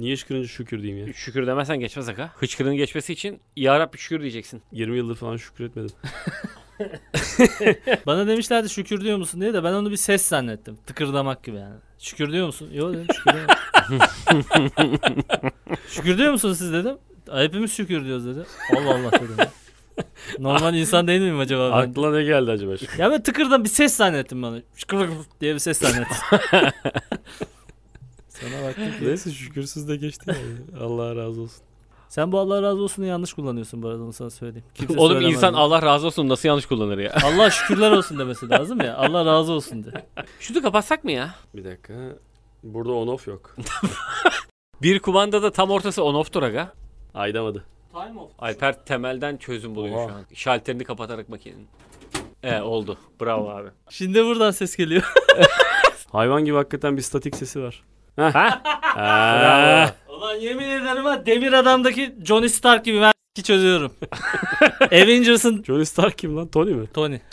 Niye 0.00 0.16
şükürünce 0.16 0.48
şükür 0.48 0.82
diyeyim 0.82 1.06
ya. 1.06 1.12
Şükür 1.12 1.46
demezsen 1.46 1.80
geçmez 1.80 2.08
aga. 2.08 2.30
Hıçkırığın 2.36 2.76
geçmesi 2.76 3.12
için 3.12 3.40
ya 3.56 3.78
Rabbi 3.78 3.98
şükür 3.98 4.20
diyeceksin. 4.20 4.62
20 4.72 4.96
yıldır 4.96 5.14
falan 5.14 5.36
şükür 5.36 5.64
etmedim. 5.64 5.90
Bana 8.06 8.26
demişlerdi 8.26 8.68
şükür 8.68 9.00
diyor 9.00 9.18
musun 9.18 9.40
diye 9.40 9.54
de 9.54 9.64
ben 9.64 9.72
onu 9.72 9.90
bir 9.90 9.96
ses 9.96 10.26
zannettim. 10.26 10.78
Tıkırdamak 10.86 11.44
gibi 11.44 11.56
yani. 11.56 11.74
Şükür 11.98 12.32
diyor 12.32 12.46
musun? 12.46 12.70
Yok 12.72 12.94
dedim 12.94 13.06
şükür 13.14 13.32
diyorum. 13.32 13.54
şükür 15.88 16.18
diyor 16.18 16.32
musunuz 16.32 16.58
siz 16.58 16.72
dedim. 16.72 16.96
Hepimiz 17.32 17.72
şükür 17.72 18.04
diyoruz 18.04 18.26
dedi. 18.26 18.46
Allah 18.76 18.90
Allah 18.90 19.12
dedim. 19.12 19.34
ya. 19.38 19.50
Normal 20.38 20.74
insan 20.74 21.06
değil 21.06 21.20
miyim 21.20 21.38
acaba 21.38 21.70
ben? 21.70 21.88
Aklına 21.88 22.16
ne 22.16 22.22
geldi 22.24 22.50
acaba? 22.50 22.72
Ya 22.98 23.10
ben 23.10 23.22
tıkırdan 23.22 23.64
bir 23.64 23.68
ses 23.68 23.96
zannettim 23.96 24.42
bana. 24.42 24.58
Şükür 24.76 25.08
diye 25.40 25.54
bir 25.54 25.58
ses 25.58 25.78
zannettim. 25.78 26.16
Sana 28.40 28.64
baktım 28.64 28.84
ki. 28.84 29.06
Neyse 29.08 29.30
şükürsüz 29.30 29.88
de 29.88 29.96
geçti 29.96 30.24
yani. 30.28 30.82
Allah 30.84 31.16
razı 31.16 31.40
olsun. 31.40 31.62
Sen 32.08 32.32
bu 32.32 32.38
Allah 32.38 32.62
razı 32.62 32.82
olsun'u 32.82 33.06
yanlış 33.06 33.32
kullanıyorsun 33.32 33.82
bu 33.82 33.88
arada 33.88 34.02
onu 34.02 34.12
sana 34.12 34.30
söyleyeyim. 34.30 34.64
Kimse 34.74 34.98
Oğlum 34.98 35.12
söylemez 35.12 35.36
insan 35.36 35.52
bunu. 35.54 35.60
Allah 35.60 35.82
razı 35.82 36.06
olsun 36.06 36.28
nasıl 36.28 36.48
yanlış 36.48 36.66
kullanır 36.66 36.98
ya. 36.98 37.14
Allah 37.24 37.50
şükürler 37.50 37.90
olsun 37.90 38.18
demesi 38.18 38.50
lazım 38.50 38.80
ya. 38.80 38.96
Allah 38.96 39.24
razı 39.26 39.52
olsun 39.52 39.84
de. 39.84 40.06
Şunu 40.40 40.62
kapatsak 40.62 41.04
mı 41.04 41.12
ya? 41.12 41.34
Bir 41.54 41.64
dakika. 41.64 41.94
Burada 42.62 42.92
on 42.92 43.06
off 43.08 43.26
yok. 43.26 43.56
Bir 44.82 44.98
kumandada 44.98 45.50
tam 45.52 45.70
ortası 45.70 46.04
on 46.04 46.14
off'tur 46.14 46.42
aga. 46.42 46.72
Aydamadı. 47.14 47.64
Time 47.92 48.20
off. 48.20 48.30
Alper 48.38 48.84
temelden 48.84 49.36
çözüm 49.36 49.74
buluyor 49.74 49.96
Oha. 49.96 50.08
şu 50.08 50.14
an. 50.14 50.24
Şalterini 50.34 50.84
kapatarak 50.84 51.28
makinenin. 51.28 51.66
E 52.42 52.60
oldu. 52.60 52.98
Bravo 53.20 53.48
abi. 53.50 53.68
Şimdi 53.90 54.24
buradan 54.24 54.50
ses 54.50 54.76
geliyor. 54.76 55.12
Hayvan 56.12 56.44
gibi 56.44 56.56
hakikaten 56.56 56.96
bir 56.96 57.02
statik 57.02 57.36
sesi 57.36 57.62
var. 57.62 57.84
Heh. 58.16 58.32
Ha? 58.34 59.94
Ulan 60.08 60.34
yemin 60.36 60.68
ederim 60.70 61.04
ha 61.04 61.26
Demir 61.26 61.52
Adam'daki 61.52 62.14
Johnny 62.24 62.48
Stark 62.48 62.84
gibi 62.84 63.00
ben 63.00 63.12
ki 63.34 63.42
çözüyorum. 63.42 63.92
Avengers'ın 64.92 65.62
Johnny 65.66 65.84
Stark 65.86 66.18
kim 66.18 66.36
lan? 66.36 66.48
Tony 66.48 66.70
mi? 66.74 66.86
Tony. 66.94 67.18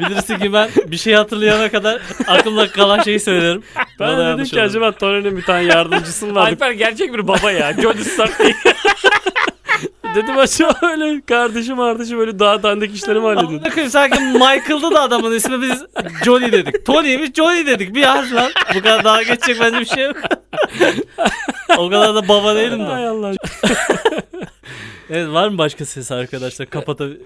Bilirsin 0.00 0.38
ki 0.38 0.52
ben 0.52 0.68
bir 0.86 0.96
şey 0.96 1.14
hatırlayana 1.14 1.70
kadar 1.70 2.02
aklımda 2.26 2.68
kalan 2.70 3.02
şeyi 3.02 3.20
söylerim. 3.20 3.62
Ben 3.76 4.08
Bana 4.08 4.18
de 4.18 4.34
dedim 4.34 4.44
ki 4.44 4.56
olur. 4.56 4.64
acaba 4.64 4.92
Tony'nin 4.92 5.36
bir 5.36 5.42
tane 5.42 5.62
yardımcısı 5.64 6.26
mı 6.26 6.34
vardı? 6.34 6.48
Alper 6.50 6.70
gerçek 6.70 7.14
bir 7.14 7.28
baba 7.28 7.50
ya. 7.52 7.72
Johnny 7.82 8.04
Stark 8.04 8.38
değil. 8.38 8.54
dedim 10.14 10.38
acaba 10.38 10.74
öyle 10.82 11.20
kardeşim 11.26 11.76
kardeşim 11.76 12.18
böyle 12.18 12.38
daha 12.38 12.62
dandik 12.62 12.94
işleri 12.94 13.20
mi 13.20 13.26
hallediyordu? 13.26 13.68
Koyayım 13.70 13.90
sanki 13.90 14.20
Michael'dı 14.20 14.90
da 14.94 15.00
adamın 15.02 15.32
ismi 15.32 15.62
biz 15.62 15.84
Johnny 16.24 16.52
dedik. 16.52 16.86
Tony'ymiş 16.86 17.30
Johnny 17.34 17.66
dedik. 17.66 17.94
Bir 17.94 18.02
harf 18.02 18.34
lan. 18.34 18.50
Bu 18.74 18.78
kadar 18.82 19.04
daha 19.04 19.22
geçecek 19.22 19.56
bence 19.60 19.80
bir 19.80 19.84
şey 19.84 20.04
yok. 20.04 20.16
o 21.78 21.90
kadar 21.90 22.14
da 22.14 22.28
baba 22.28 22.54
değilim 22.54 22.78
de. 22.80 22.84
Allah. 22.84 23.32
Evet 25.10 25.28
var 25.32 25.48
mı 25.48 25.58
başka 25.58 25.84
ses 25.84 26.12
arkadaşlar? 26.12 26.70
Kapatabilir. 26.70 27.20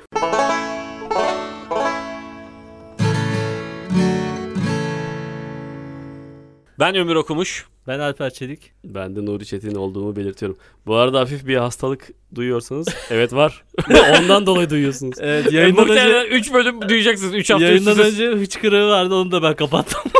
Ben 6.79 6.95
ömür 6.95 7.17
okumuş. 7.17 7.67
Ben 7.87 7.99
Alper 7.99 8.31
Çelik. 8.31 8.73
Ben 8.85 9.17
de 9.17 9.25
Nuri 9.27 9.47
Çetin 9.47 9.75
olduğumu 9.75 10.17
belirtiyorum. 10.17 10.59
Bu 10.87 10.95
arada 10.95 11.21
hafif 11.21 11.47
bir 11.47 11.57
hastalık 11.57 12.09
duyuyorsanız 12.35 12.89
evet 13.11 13.33
var. 13.33 13.65
Ondan 14.21 14.47
dolayı 14.47 14.71
duyuyorsunuz. 14.71 15.15
Evet 15.21 15.53
E, 15.53 15.57
yayından 15.57 15.85
önce, 15.85 15.95
muhtemelen 15.95 16.27
3 16.27 16.53
bölüm 16.53 16.89
duyacaksınız. 16.89 17.35
3 17.35 17.51
hafta 17.51 17.65
yayından 17.67 17.99
üst 17.99 18.09
üste. 18.09 18.27
önce 18.27 18.41
hıçkırığı 18.41 18.89
vardı 18.89 19.15
onu 19.15 19.33
da 19.33 19.43
ben 19.43 19.57
kapattım. 19.57 20.01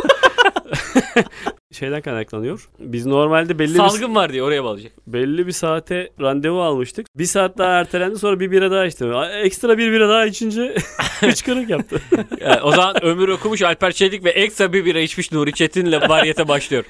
Şeyden 1.71 2.01
kaynaklanıyor. 2.01 2.69
Biz 2.79 3.05
normalde 3.05 3.59
belli 3.59 3.73
bir, 3.73 3.77
Salgın 3.79 4.15
var 4.15 4.33
diye 4.33 4.43
oraya 4.43 4.63
bağlayacak. 4.63 4.91
belli 5.07 5.47
bir 5.47 5.51
saate 5.51 6.09
randevu 6.21 6.61
almıştık. 6.61 7.07
Bir 7.17 7.25
saat 7.25 7.57
daha 7.57 7.69
ertelendi 7.79 8.19
sonra 8.19 8.39
bir 8.39 8.51
bira 8.51 8.71
daha 8.71 8.85
içtim. 8.85 9.13
Ekstra 9.43 9.77
bir 9.77 9.91
bira 9.91 10.09
daha 10.09 10.25
içince 10.25 10.75
hıçkırık 11.19 11.69
yaptı. 11.69 12.01
Yani 12.41 12.61
o 12.61 12.71
zaman 12.71 13.03
ömür 13.03 13.27
okumuş 13.29 13.61
Alper 13.61 13.91
Çelik 13.91 14.23
ve 14.25 14.29
ekstra 14.29 14.73
bir 14.73 14.85
bira 14.85 14.99
içmiş 14.99 15.31
Nuri 15.31 15.53
Çetin'le 15.53 15.91
variyete 16.09 16.47
başlıyor. 16.47 16.83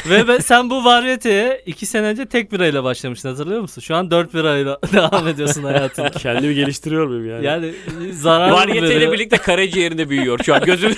Ve 0.10 0.28
ben, 0.28 0.38
sen 0.38 0.70
bu 0.70 0.84
varyeteye 0.84 1.62
iki 1.66 1.86
sene 1.86 2.06
önce 2.06 2.26
tek 2.26 2.52
birayla 2.52 2.84
başlamıştın 2.84 3.28
hatırlıyor 3.28 3.60
musun? 3.60 3.80
Şu 3.80 3.96
an 3.96 4.10
dört 4.10 4.34
birayla 4.34 4.78
devam 4.92 5.28
ediyorsun 5.28 5.64
hayatına. 5.64 6.10
Kendimi 6.10 6.54
geliştiriyor 6.54 7.06
muyum 7.06 7.30
yani? 7.30 7.46
Yani 7.46 7.74
zarar 8.12 8.50
Variyeteyle 8.50 9.12
birlikte 9.12 9.36
karaciğerinde 9.36 10.08
büyüyor 10.08 10.38
şu 10.44 10.54
an 10.54 10.60
gözüm. 10.64 10.90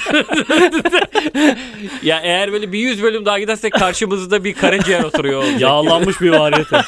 ya 2.03 2.21
eğer 2.23 2.53
böyle 2.53 2.73
bir 2.73 2.79
100 2.79 3.03
bölüm 3.03 3.27
daha 3.27 3.39
gidersek 3.39 3.73
karşımızda 3.73 4.45
bir 4.45 4.55
karaciğer 4.55 5.05
oturuyor 5.05 5.43
olacak. 5.43 5.61
Yağlanmış 5.61 6.21
bir 6.21 6.31
variyete. 6.31 6.81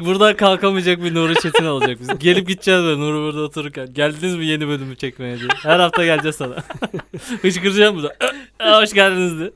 Buradan 0.00 0.36
kalkamayacak 0.36 1.04
bir 1.04 1.14
Nuri 1.14 1.34
Çetin 1.34 1.64
olacak 1.64 1.98
biz. 2.00 2.18
Gelip 2.18 2.48
gideceğiz 2.48 2.82
böyle 2.82 3.00
Nuri 3.00 3.16
burada 3.16 3.40
otururken. 3.40 3.94
Geldiniz 3.94 4.36
mi 4.36 4.46
yeni 4.46 4.68
bölümü 4.68 4.96
çekmeye 4.96 5.38
diye. 5.38 5.48
Her 5.62 5.80
hafta 5.80 6.04
geleceğiz 6.04 6.36
sana. 6.36 6.54
Hıçkıracağım 7.42 7.96
burada. 7.96 8.16
Hoş 8.80 8.92
geldiniz 8.92 9.38
diye. 9.38 9.50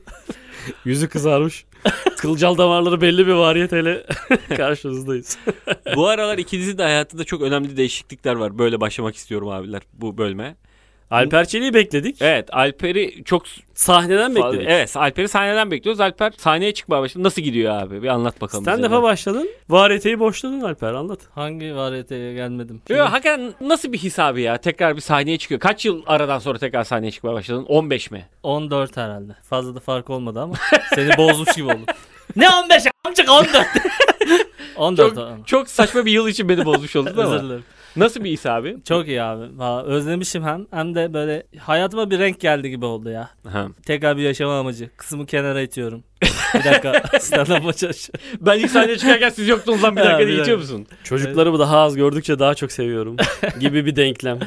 Yüzü 0.85 1.09
kızarmış. 1.09 1.65
Kılcal 2.17 2.57
damarları 2.57 3.01
belli 3.01 3.27
bir 3.27 3.33
variyeteyle 3.33 4.05
karşınızdayız. 4.57 5.37
Bu 5.95 6.07
aralar 6.07 6.37
ikinizin 6.37 6.77
de 6.77 6.83
hayatında 6.83 7.23
çok 7.23 7.41
önemli 7.41 7.77
değişiklikler 7.77 8.35
var. 8.35 8.57
Böyle 8.57 8.81
başlamak 8.81 9.15
istiyorum 9.15 9.49
abiler 9.49 9.81
bu 9.93 10.17
bölüme. 10.17 10.55
Alper 11.13 11.45
Çelik'i 11.47 11.73
bekledik. 11.73 12.21
Evet 12.21 12.49
Alper'i 12.51 13.23
çok 13.23 13.43
Sahneden 13.73 14.35
bekledik. 14.35 14.67
Evet 14.69 14.97
Alper'i 14.97 15.27
sahneden 15.27 15.71
bekliyoruz. 15.71 15.99
Alper 16.01 16.33
sahneye 16.37 16.73
çıkmaya 16.73 17.01
başladı. 17.01 17.23
Nasıl 17.23 17.41
gidiyor 17.41 17.75
abi? 17.81 18.03
Bir 18.03 18.07
anlat 18.07 18.41
bakalım. 18.41 18.65
bize. 18.65 18.71
Stand-up'a 18.75 19.03
başladın. 19.03 19.49
Variyeteyi 19.69 20.19
boşladın 20.19 20.61
Alper 20.61 20.93
anlat. 20.93 21.19
Hangi 21.35 21.75
variyeteye 21.75 22.33
gelmedim? 22.33 22.81
Yo, 22.89 23.05
hakikaten 23.05 23.53
nasıl 23.61 23.93
bir 23.93 23.97
his 23.97 24.19
abi 24.19 24.41
ya? 24.41 24.57
Tekrar 24.57 24.95
bir 24.95 25.01
sahneye 25.01 25.37
çıkıyor. 25.37 25.59
Kaç 25.61 25.85
yıl 25.85 26.01
aradan 26.07 26.39
sonra 26.39 26.59
tekrar 26.59 26.83
sahneye 26.83 27.11
çıkmaya 27.11 27.33
başladın? 27.33 27.65
15 27.65 28.11
mi? 28.11 28.25
14 28.43 28.97
herhalde. 28.97 29.31
Fazla 29.49 29.75
da 29.75 29.79
fark 29.79 30.09
olmadı 30.09 30.39
ama 30.41 30.55
seni 30.95 31.17
bozmuş 31.17 31.55
gibi 31.55 31.65
oldum. 31.67 31.85
ne 32.35 32.49
15 32.49 32.83
amcık 33.05 33.29
14. 33.31 33.67
14 34.75 35.15
Çok, 35.15 35.47
çok 35.47 35.69
saçma 35.69 36.05
bir 36.05 36.11
yıl 36.11 36.27
için 36.27 36.49
beni 36.49 36.65
bozmuş 36.65 36.95
oldun 36.95 37.11
Özür 37.11 37.21
ama. 37.23 37.43
dilerim. 37.43 37.63
Nasıl 37.95 38.23
bir 38.23 38.29
his 38.31 38.45
abi? 38.45 38.77
Çok 38.87 39.07
iyi 39.07 39.21
abi. 39.21 39.59
Valla 39.59 39.83
özlemişim 39.83 40.43
hem 40.43 40.65
hem 40.71 40.95
de 40.95 41.13
böyle 41.13 41.43
hayatıma 41.59 42.09
bir 42.11 42.19
renk 42.19 42.39
geldi 42.39 42.69
gibi 42.69 42.85
oldu 42.85 43.09
ya. 43.09 43.29
Ha. 43.47 43.67
Tekrar 43.85 44.17
bir 44.17 44.21
yaşama 44.23 44.59
amacı. 44.59 44.89
Kısmı 44.97 45.25
kenara 45.25 45.61
itiyorum. 45.61 46.03
Bir 46.53 46.63
dakika 46.63 46.91
stand-up'a 47.19 47.73
çalışıyorum. 47.73 48.25
Ben 48.41 48.59
ilk 48.59 48.71
sahneye 48.71 48.97
çıkarken 48.97 49.29
siz 49.29 49.47
yoktunuz 49.47 49.83
lan 49.83 49.95
bir 49.95 50.01
dakika 50.01 50.19
bir 50.19 50.27
diye 50.27 50.37
dakika. 50.37 50.41
geçiyor 50.55 50.57
musun? 50.57 50.87
Çocukları 51.03 51.59
daha 51.59 51.79
az 51.79 51.95
gördükçe 51.95 52.39
daha 52.39 52.55
çok 52.55 52.71
seviyorum 52.71 53.15
gibi 53.59 53.85
bir 53.85 53.95
denklem. 53.95 54.39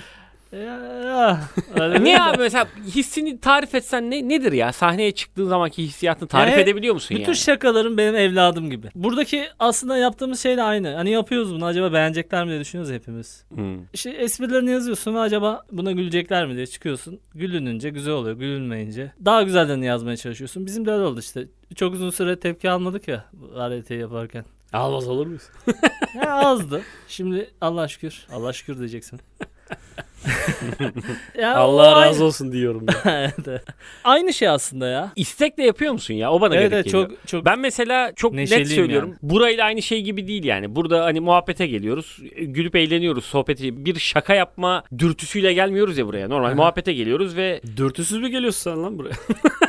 Niye 2.01 2.23
abi 2.23 2.39
mesela 2.39 2.67
hissini 2.87 3.41
tarif 3.41 3.75
etsen 3.75 4.11
ne 4.11 4.29
nedir 4.29 4.53
ya? 4.53 4.73
Sahneye 4.73 5.13
çıktığın 5.13 5.49
zamanki 5.49 5.83
hissiyatını 5.83 6.29
tarif 6.29 6.53
Yani 6.53 6.63
edebiliyor 6.63 6.95
musun 6.95 7.15
Bütün 7.15 7.27
yani? 7.27 7.37
şakalarım 7.37 7.99
benim 7.99 8.15
evladım 8.17 8.71
gibi. 8.71 8.89
Buradaki 8.95 9.45
aslında 9.59 9.99
yaptığımız 9.99 10.41
şey 10.41 10.57
de 10.57 10.63
aynı. 10.63 10.95
Hani 10.95 11.11
yapıyoruz 11.11 11.55
bunu 11.55 11.65
acaba 11.65 11.93
beğenecekler 11.93 12.45
mi 12.45 12.51
diye 12.51 12.61
düşünüyoruz 12.61 12.95
hepimiz. 12.95 13.45
Hmm. 13.55 13.79
İşte 13.93 14.11
esprilerini 14.11 14.71
yazıyorsun 14.71 15.15
ve 15.15 15.19
acaba 15.19 15.63
buna 15.73 15.93
gülecekler 15.93 16.47
mi 16.47 16.57
diye 16.57 16.67
çıkıyorsun. 16.67 17.21
Gülününce 17.35 17.91
güzel 17.91 18.15
oluyor, 18.15 18.37
gülünmeyince 18.37 19.13
daha 19.25 19.43
güzellerini 19.43 19.87
yazmaya 19.87 20.17
çalışıyorsun. 20.17 20.67
Bizim 20.67 20.87
de 20.87 20.91
öyle 20.91 21.05
oldu 21.05 21.21
işte. 21.21 21.49
Çok 21.75 21.95
uzun 21.95 22.11
süre 22.11 22.41
tepki 22.41 22.71
almadık 22.71 23.09
ya 23.09 23.25
RT 23.59 23.91
yaparken. 23.91 24.45
Almaz 24.73 25.09
olur 25.09 25.27
muyuz? 25.27 25.43
Ya 26.17 26.35
azdı. 26.35 26.83
Şimdi 27.09 27.51
Allah 27.61 27.89
şükür. 27.89 28.27
Allah 28.33 28.53
şükür 28.53 28.79
diyeceksin. 28.79 29.21
ya 31.41 31.57
Allah 31.57 31.95
aynı- 31.97 32.07
razı 32.11 32.25
olsun 32.25 32.53
diyorum. 32.53 32.87
Evet. 33.07 33.63
Aynı 34.05 34.33
şey 34.33 34.49
aslında 34.49 34.87
ya. 34.89 35.13
İstekle 35.17 35.65
yapıyor 35.65 35.93
musun 35.93 36.15
ya? 36.15 36.31
O 36.33 36.41
bana 36.41 36.55
Evet, 36.55 36.63
garip 36.71 36.73
evet 36.73 36.85
geliyor. 36.85 37.09
çok 37.11 37.29
çok 37.29 37.45
Ben 37.45 37.59
mesela 37.59 38.13
çok 38.17 38.33
net 38.33 38.49
söylüyorum. 38.69 39.09
yani. 39.09 39.19
Burayla 39.33 39.65
aynı 39.65 39.83
şey 39.83 40.03
gibi 40.03 40.29
değil 40.29 40.45
yani. 40.45 40.77
Burada 40.77 41.05
hani 41.05 41.21
muhabbete 41.21 41.67
geliyoruz. 41.67 42.19
Gülüp 42.39 42.77
eğleniyoruz. 42.77 43.25
Sohbeti 43.25 43.85
bir 43.87 43.99
şaka 43.99 44.35
yapma 44.35 44.85
dürtüsüyle 44.99 45.53
gelmiyoruz 45.53 45.99
ya 45.99 46.07
buraya. 46.07 46.29
Normal 46.29 46.55
muhabbete 46.55 46.93
geliyoruz 46.93 47.37
ve 47.37 47.61
Dürtüsüz 47.77 48.19
mü 48.19 48.29
geliyorsun 48.29 48.71
sen 48.71 48.83
lan 48.83 48.99
buraya? 48.99 49.15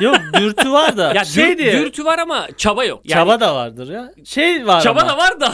yok 0.00 0.16
dürtü 0.40 0.70
var 0.72 0.96
da. 0.96 1.12
ya 1.14 1.24
şey 1.24 1.52
dür- 1.52 1.58
diye. 1.58 1.72
dürtü 1.72 2.04
var 2.04 2.18
ama 2.18 2.48
çaba 2.56 2.84
yok. 2.84 3.00
Yani 3.04 3.20
Çaba 3.20 3.40
da 3.40 3.54
vardır 3.54 3.92
ya. 3.92 4.12
Şey 4.24 4.66
var 4.66 4.80
çaba 4.80 5.00
ama. 5.00 5.08
da 5.12 5.16
var 5.18 5.40
da. 5.40 5.52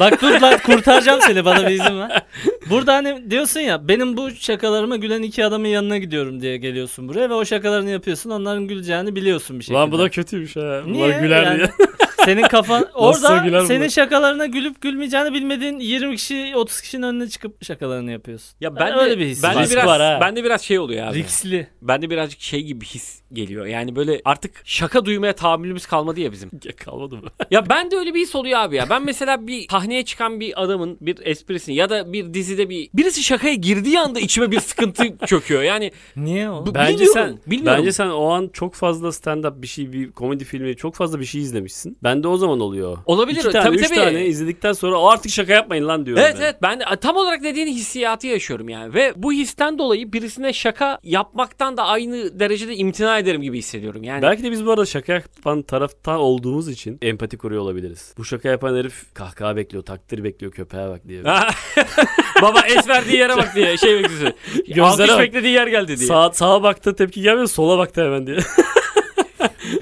Bak 0.00 0.22
dur 0.22 0.40
lan 0.40 0.58
kurtaracağım 0.66 1.20
seni 1.20 1.44
bana 1.44 1.62
bir 1.68 1.72
izin 1.74 2.00
ver. 2.00 2.22
Burada 2.70 2.94
hani 2.94 3.30
diyorsun 3.30 3.60
ya 3.60 3.88
benim 3.92 4.16
bu 4.16 4.30
şakalarıma 4.30 4.96
gülen 4.96 5.22
iki 5.22 5.44
adamın 5.44 5.68
yanına 5.68 5.98
gidiyorum 5.98 6.40
diye 6.40 6.56
geliyorsun 6.56 7.08
buraya 7.08 7.30
ve 7.30 7.34
o 7.34 7.44
şakalarını 7.44 7.90
yapıyorsun 7.90 8.30
onların 8.30 8.68
güleceğini 8.68 9.16
biliyorsun 9.16 9.58
bir 9.58 9.64
şekilde. 9.64 9.78
Lan 9.78 9.92
bu 9.92 9.98
da 9.98 10.10
kötüymüş 10.10 10.56
ha. 10.56 10.82
Niye? 10.86 11.06
Bunlar 11.08 11.20
güler 11.20 11.42
Yani- 11.42 11.58
diye. 11.58 11.68
senin 12.24 12.42
kafan 12.42 12.86
orada 12.94 13.62
bu? 13.62 13.66
senin 13.66 13.88
şakalarına 13.88 14.46
gülüp 14.46 14.80
gülmeyeceğini 14.80 15.32
bilmediğin 15.32 15.78
20 15.78 16.16
kişi 16.16 16.52
30 16.56 16.80
kişinin 16.80 17.02
önüne 17.02 17.28
çıkıp 17.28 17.64
şakalarını 17.64 18.10
yapıyorsun. 18.12 18.56
Ya 18.60 18.76
ben 18.76 18.98
öyle 18.98 19.10
de, 19.10 19.18
bir 19.18 19.26
his 19.26 19.42
ben 19.42 19.54
de 19.54 19.58
var. 19.58 19.68
biraz 19.70 19.86
var 19.86 20.00
ha. 20.02 20.18
ben 20.20 20.36
de 20.36 20.44
biraz 20.44 20.62
şey 20.62 20.78
oluyor 20.78 21.06
abi. 21.06 21.18
Riskli. 21.18 21.66
Ben 21.82 22.02
de 22.02 22.10
birazcık 22.10 22.40
şey 22.40 22.62
gibi 22.62 22.84
his 22.84 23.20
geliyor. 23.32 23.66
Yani 23.66 23.96
böyle 23.96 24.20
artık 24.24 24.62
şaka 24.64 25.04
duymaya 25.04 25.32
tahammülümüz 25.32 25.86
kalmadı 25.86 26.20
ya 26.20 26.32
bizim. 26.32 26.50
Ya 26.64 26.72
Kalmadı 26.76 27.16
mı? 27.16 27.22
ya 27.50 27.68
ben 27.68 27.90
de 27.90 27.96
öyle 27.96 28.14
bir 28.14 28.20
his 28.20 28.34
oluyor 28.34 28.58
abi 28.60 28.76
ya. 28.76 28.90
Ben 28.90 29.04
mesela 29.04 29.46
bir 29.46 29.66
sahneye 29.70 30.04
çıkan 30.04 30.40
bir 30.40 30.62
adamın 30.62 30.98
bir 31.00 31.16
esprisini 31.26 31.74
ya 31.74 31.90
da 31.90 32.12
bir 32.12 32.34
dizide 32.34 32.68
bir 32.68 32.88
birisi 32.94 33.22
şakaya 33.22 33.54
girdiği 33.54 34.00
anda 34.00 34.20
içime 34.20 34.50
bir 34.50 34.60
sıkıntı 34.60 35.04
çöküyor. 35.26 35.62
Yani 35.62 35.92
Niye 36.16 36.50
o? 36.50 36.66
Bu- 36.66 36.74
Bence 36.74 36.92
Bilmiyorum, 37.04 37.14
sen 37.44 37.50
bilmiyorum. 37.50 37.78
bence 37.80 37.92
sen 37.92 38.08
o 38.08 38.28
an 38.30 38.50
çok 38.52 38.74
fazla 38.74 39.08
stand-up 39.08 39.62
bir 39.62 39.66
şey, 39.66 39.92
bir 39.92 40.12
komedi 40.12 40.44
filmi, 40.44 40.76
çok 40.76 40.94
fazla 40.94 41.20
bir 41.20 41.24
şey 41.24 41.40
izlemişsin. 41.40 41.96
Ben 42.02 42.11
de 42.22 42.28
o 42.28 42.36
zaman 42.36 42.60
oluyor. 42.60 42.98
olabilir. 43.06 43.40
İki 43.40 43.50
tane, 43.50 43.64
tabii 43.64 43.76
üç 43.76 43.88
tabii. 43.88 43.94
tane 43.98 44.26
izledikten 44.26 44.72
sonra 44.72 44.98
"O 45.00 45.08
artık 45.08 45.32
şaka 45.32 45.52
yapmayın 45.52 45.88
lan 45.88 46.06
diyorum. 46.06 46.22
Evet 46.26 46.36
ben. 46.38 46.44
evet 46.44 46.56
ben 46.62 46.80
de 46.80 46.84
tam 47.00 47.16
olarak 47.16 47.42
dediğin 47.42 47.66
hissiyatı 47.66 48.26
yaşıyorum 48.26 48.68
yani 48.68 48.94
ve 48.94 49.12
bu 49.16 49.32
histen 49.32 49.78
dolayı 49.78 50.12
birisine 50.12 50.52
şaka 50.52 50.98
yapmaktan 51.02 51.76
da 51.76 51.82
aynı 51.84 52.40
derecede 52.40 52.76
imtina 52.76 53.18
ederim 53.18 53.42
gibi 53.42 53.58
hissediyorum 53.58 54.02
yani. 54.04 54.22
Belki 54.22 54.42
de 54.42 54.50
biz 54.50 54.66
bu 54.66 54.70
arada 54.70 54.86
şaka 54.86 55.12
yapan 55.12 55.62
tarafta 55.62 56.18
olduğumuz 56.18 56.68
için 56.68 56.98
empati 57.02 57.38
kuruyor 57.38 57.62
olabiliriz. 57.62 58.14
Bu 58.18 58.24
şaka 58.24 58.48
yapan 58.48 58.76
herif 58.76 59.14
kahkaha 59.14 59.56
bekliyor, 59.56 59.84
takdir 59.84 60.24
bekliyor, 60.24 60.52
köpeğe 60.52 60.88
bak 60.88 61.08
diye. 61.08 61.24
Baba 62.42 62.60
es 62.60 62.88
verdiği 62.88 63.16
yere 63.16 63.36
bak 63.36 63.54
diye 63.54 63.76
şey 63.76 63.94
beklisi. 63.98 64.32
Gözlere 64.66 64.82
Alkış 64.84 65.08
bak. 65.10 65.18
beklediği 65.20 65.52
yer 65.52 65.66
geldi 65.66 65.96
diye. 65.98 66.08
Sağa, 66.08 66.30
sağa 66.32 66.62
baktı 66.62 66.96
tepki 66.96 67.22
gelmedi, 67.22 67.48
sola 67.48 67.78
baktı 67.78 68.04
hemen 68.04 68.26
diye. 68.26 68.38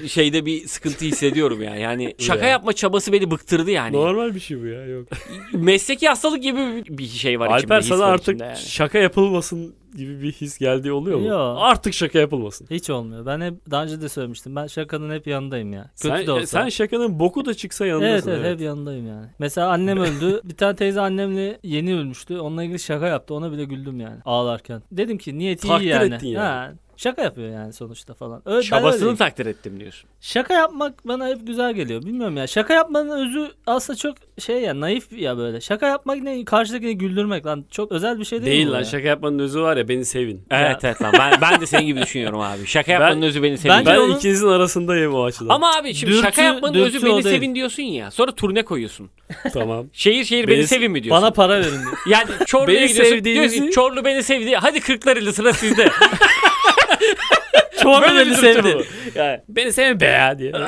Şeyde 0.07 0.45
bir 0.45 0.67
sıkıntı 0.67 1.05
hissediyorum 1.05 1.61
yani. 1.63 1.81
Yani 1.81 2.15
şaka 2.17 2.45
Ya. 2.45 2.51
yapma 2.51 2.73
çabası 2.73 3.13
beni 3.13 3.31
bıktırdı 3.31 3.71
yani. 3.71 3.95
Normal 3.95 4.35
bir 4.35 4.39
şey 4.39 4.61
bu 4.61 4.65
ya 4.65 4.85
yok. 4.85 5.07
Mesleki 5.53 6.07
hastalık 6.07 6.43
gibi 6.43 6.83
bir 6.89 7.05
şey 7.07 7.39
var 7.39 7.45
içimde. 7.57 7.73
Alper 7.73 7.81
his 7.81 7.87
sana 7.87 7.99
var 7.99 8.13
artık 8.13 8.27
içimde 8.27 8.43
yani. 8.43 8.57
şaka 8.57 8.97
yapılmasın 8.97 9.73
gibi 9.97 10.21
bir 10.21 10.31
his 10.31 10.57
geldiği 10.57 10.91
oluyor 10.91 11.19
mu? 11.19 11.25
Yok. 11.27 11.57
Artık 11.61 11.93
şaka 11.93 12.19
yapılmasın. 12.19 12.67
Hiç 12.71 12.89
olmuyor. 12.89 13.25
Ben 13.25 13.41
hep 13.41 13.53
daha 13.71 13.83
önce 13.83 14.01
de 14.01 14.09
söylemiştim. 14.09 14.55
Ben 14.55 14.67
şakanın 14.67 15.13
hep 15.15 15.27
yanındayım 15.27 15.73
ya. 15.73 15.83
Kötü 16.01 16.15
Sen, 16.17 16.27
de 16.27 16.31
olsa. 16.31 16.45
sen 16.45 16.69
şakanın 16.69 17.19
boku 17.19 17.45
da 17.45 17.53
çıksa 17.53 17.85
Evet, 17.85 18.01
yanındasın. 18.01 18.31
evet 18.31 18.45
hep 18.53 18.61
yanındayım 18.61 19.07
yani. 19.07 19.25
Mesela 19.39 19.69
annem 19.69 19.97
öldü. 19.97 20.41
bir 20.49 20.55
tane 20.55 20.75
teyze 20.75 21.01
annemle 21.01 21.59
yeni 21.63 21.95
ölmüştü. 21.95 22.39
Onunla 22.39 22.63
ilgili 22.63 22.79
şaka 22.79 23.07
yaptı. 23.07 23.33
Ona 23.33 23.51
bile 23.51 23.63
güldüm 23.63 23.99
yani 23.99 24.17
ağlarken. 24.25 24.81
Dedim 24.91 25.17
ki 25.17 25.37
niyeti 25.37 25.67
Takdir 25.67 25.85
iyi 25.85 25.89
yani. 25.89 26.13
ettin 26.13 26.27
yani. 26.27 26.37
Ha, 26.45 26.71
şaka 27.03 27.21
yapıyor 27.23 27.53
yani 27.53 27.73
sonuçta 27.73 28.13
falan. 28.13 28.41
Öyle, 28.45 28.63
Çabasını 28.63 29.17
takdir 29.17 29.45
ettim 29.45 29.79
diyorsun. 29.79 30.09
Şaka 30.21 30.53
yapmak 30.53 31.07
bana 31.07 31.27
hep 31.27 31.47
güzel 31.47 31.73
geliyor. 31.73 32.01
Bilmiyorum 32.01 32.37
ya. 32.37 32.47
Şaka 32.47 32.73
yapmanın 32.73 33.09
özü 33.27 33.51
aslında 33.67 33.97
çok 33.97 34.15
şey 34.39 34.61
ya 34.61 34.79
naif 34.79 35.11
ya 35.11 35.37
böyle. 35.37 35.61
Şaka 35.61 35.87
yapmak 35.87 36.17
ne? 36.21 36.45
Karşıdakini 36.45 36.97
güldürmek 36.97 37.45
lan. 37.45 37.65
Çok 37.71 37.91
özel 37.91 38.19
bir 38.19 38.25
şey 38.25 38.41
değil, 38.41 38.51
Değil 38.51 38.63
mi 38.63 38.69
bu 38.69 38.73
lan 38.73 38.79
ya? 38.79 38.85
şaka 38.85 39.07
yapmanın 39.07 39.39
özü 39.39 39.61
var 39.61 39.77
ya 39.77 39.87
beni 39.87 40.05
sevin. 40.05 40.41
Evet 40.51 40.83
evet 40.83 41.01
lan 41.01 41.13
ben, 41.19 41.41
ben 41.41 41.61
de 41.61 41.65
senin 41.65 41.85
gibi 41.85 42.01
düşünüyorum 42.01 42.39
abi. 42.39 42.65
Şaka 42.67 42.91
yapmanın 42.91 43.21
Ben- 43.21 43.27
özü 43.27 43.43
beni. 43.43 43.57
Bence 43.65 43.91
Ben 43.91 43.97
onun- 43.97 44.15
ikinizin 44.15 44.47
arasındayım 44.47 45.13
o 45.15 45.23
açıdan. 45.23 45.49
Ama 45.55 45.75
abi 45.75 45.93
şimdi 45.93 46.13
Dürtü- 46.13 46.21
şaka 46.23 46.41
yapmanın 46.41 46.73
dürtü 46.73 46.85
özü 46.97 47.05
beni 47.05 47.23
değil. 47.23 47.35
sevin 47.35 47.55
diyorsun 47.55 47.83
ya. 47.83 48.11
Sonra 48.11 48.31
turne 48.35 48.65
koyuyorsun. 48.65 49.09
tamam. 49.53 49.85
Şehir 49.93 50.23
şehir 50.23 50.47
beni, 50.47 50.57
Beni- 50.57 50.67
sevin 50.67 50.91
mi 50.91 51.03
diyorsun? 51.03 51.21
Bana 51.23 51.31
para 51.31 51.59
verin 51.59 51.71
diyor. 51.81 51.97
Yani 52.09 52.29
Çorlu'ya 52.45 52.79
Beni 52.81 52.87
gidiyorsun. 52.87 53.15
sevdiğinizi- 53.15 53.51
Diyorsun 53.55 53.69
Çorlu 53.71 54.05
beni 54.05 54.23
sevdi. 54.23 54.55
Hadi 54.55 54.79
Kırklareli 54.79 55.33
sıra 55.33 55.53
sizde. 55.53 55.89
Çorlu 57.93 58.15
Böyle 58.15 58.25
beni 58.25 58.35
sevdi. 58.35 58.87
Yani. 59.15 59.39
Beni 59.49 59.73
sevin 59.73 59.99
be 59.99 60.05
ya 60.05 60.39
diye. 60.39 60.51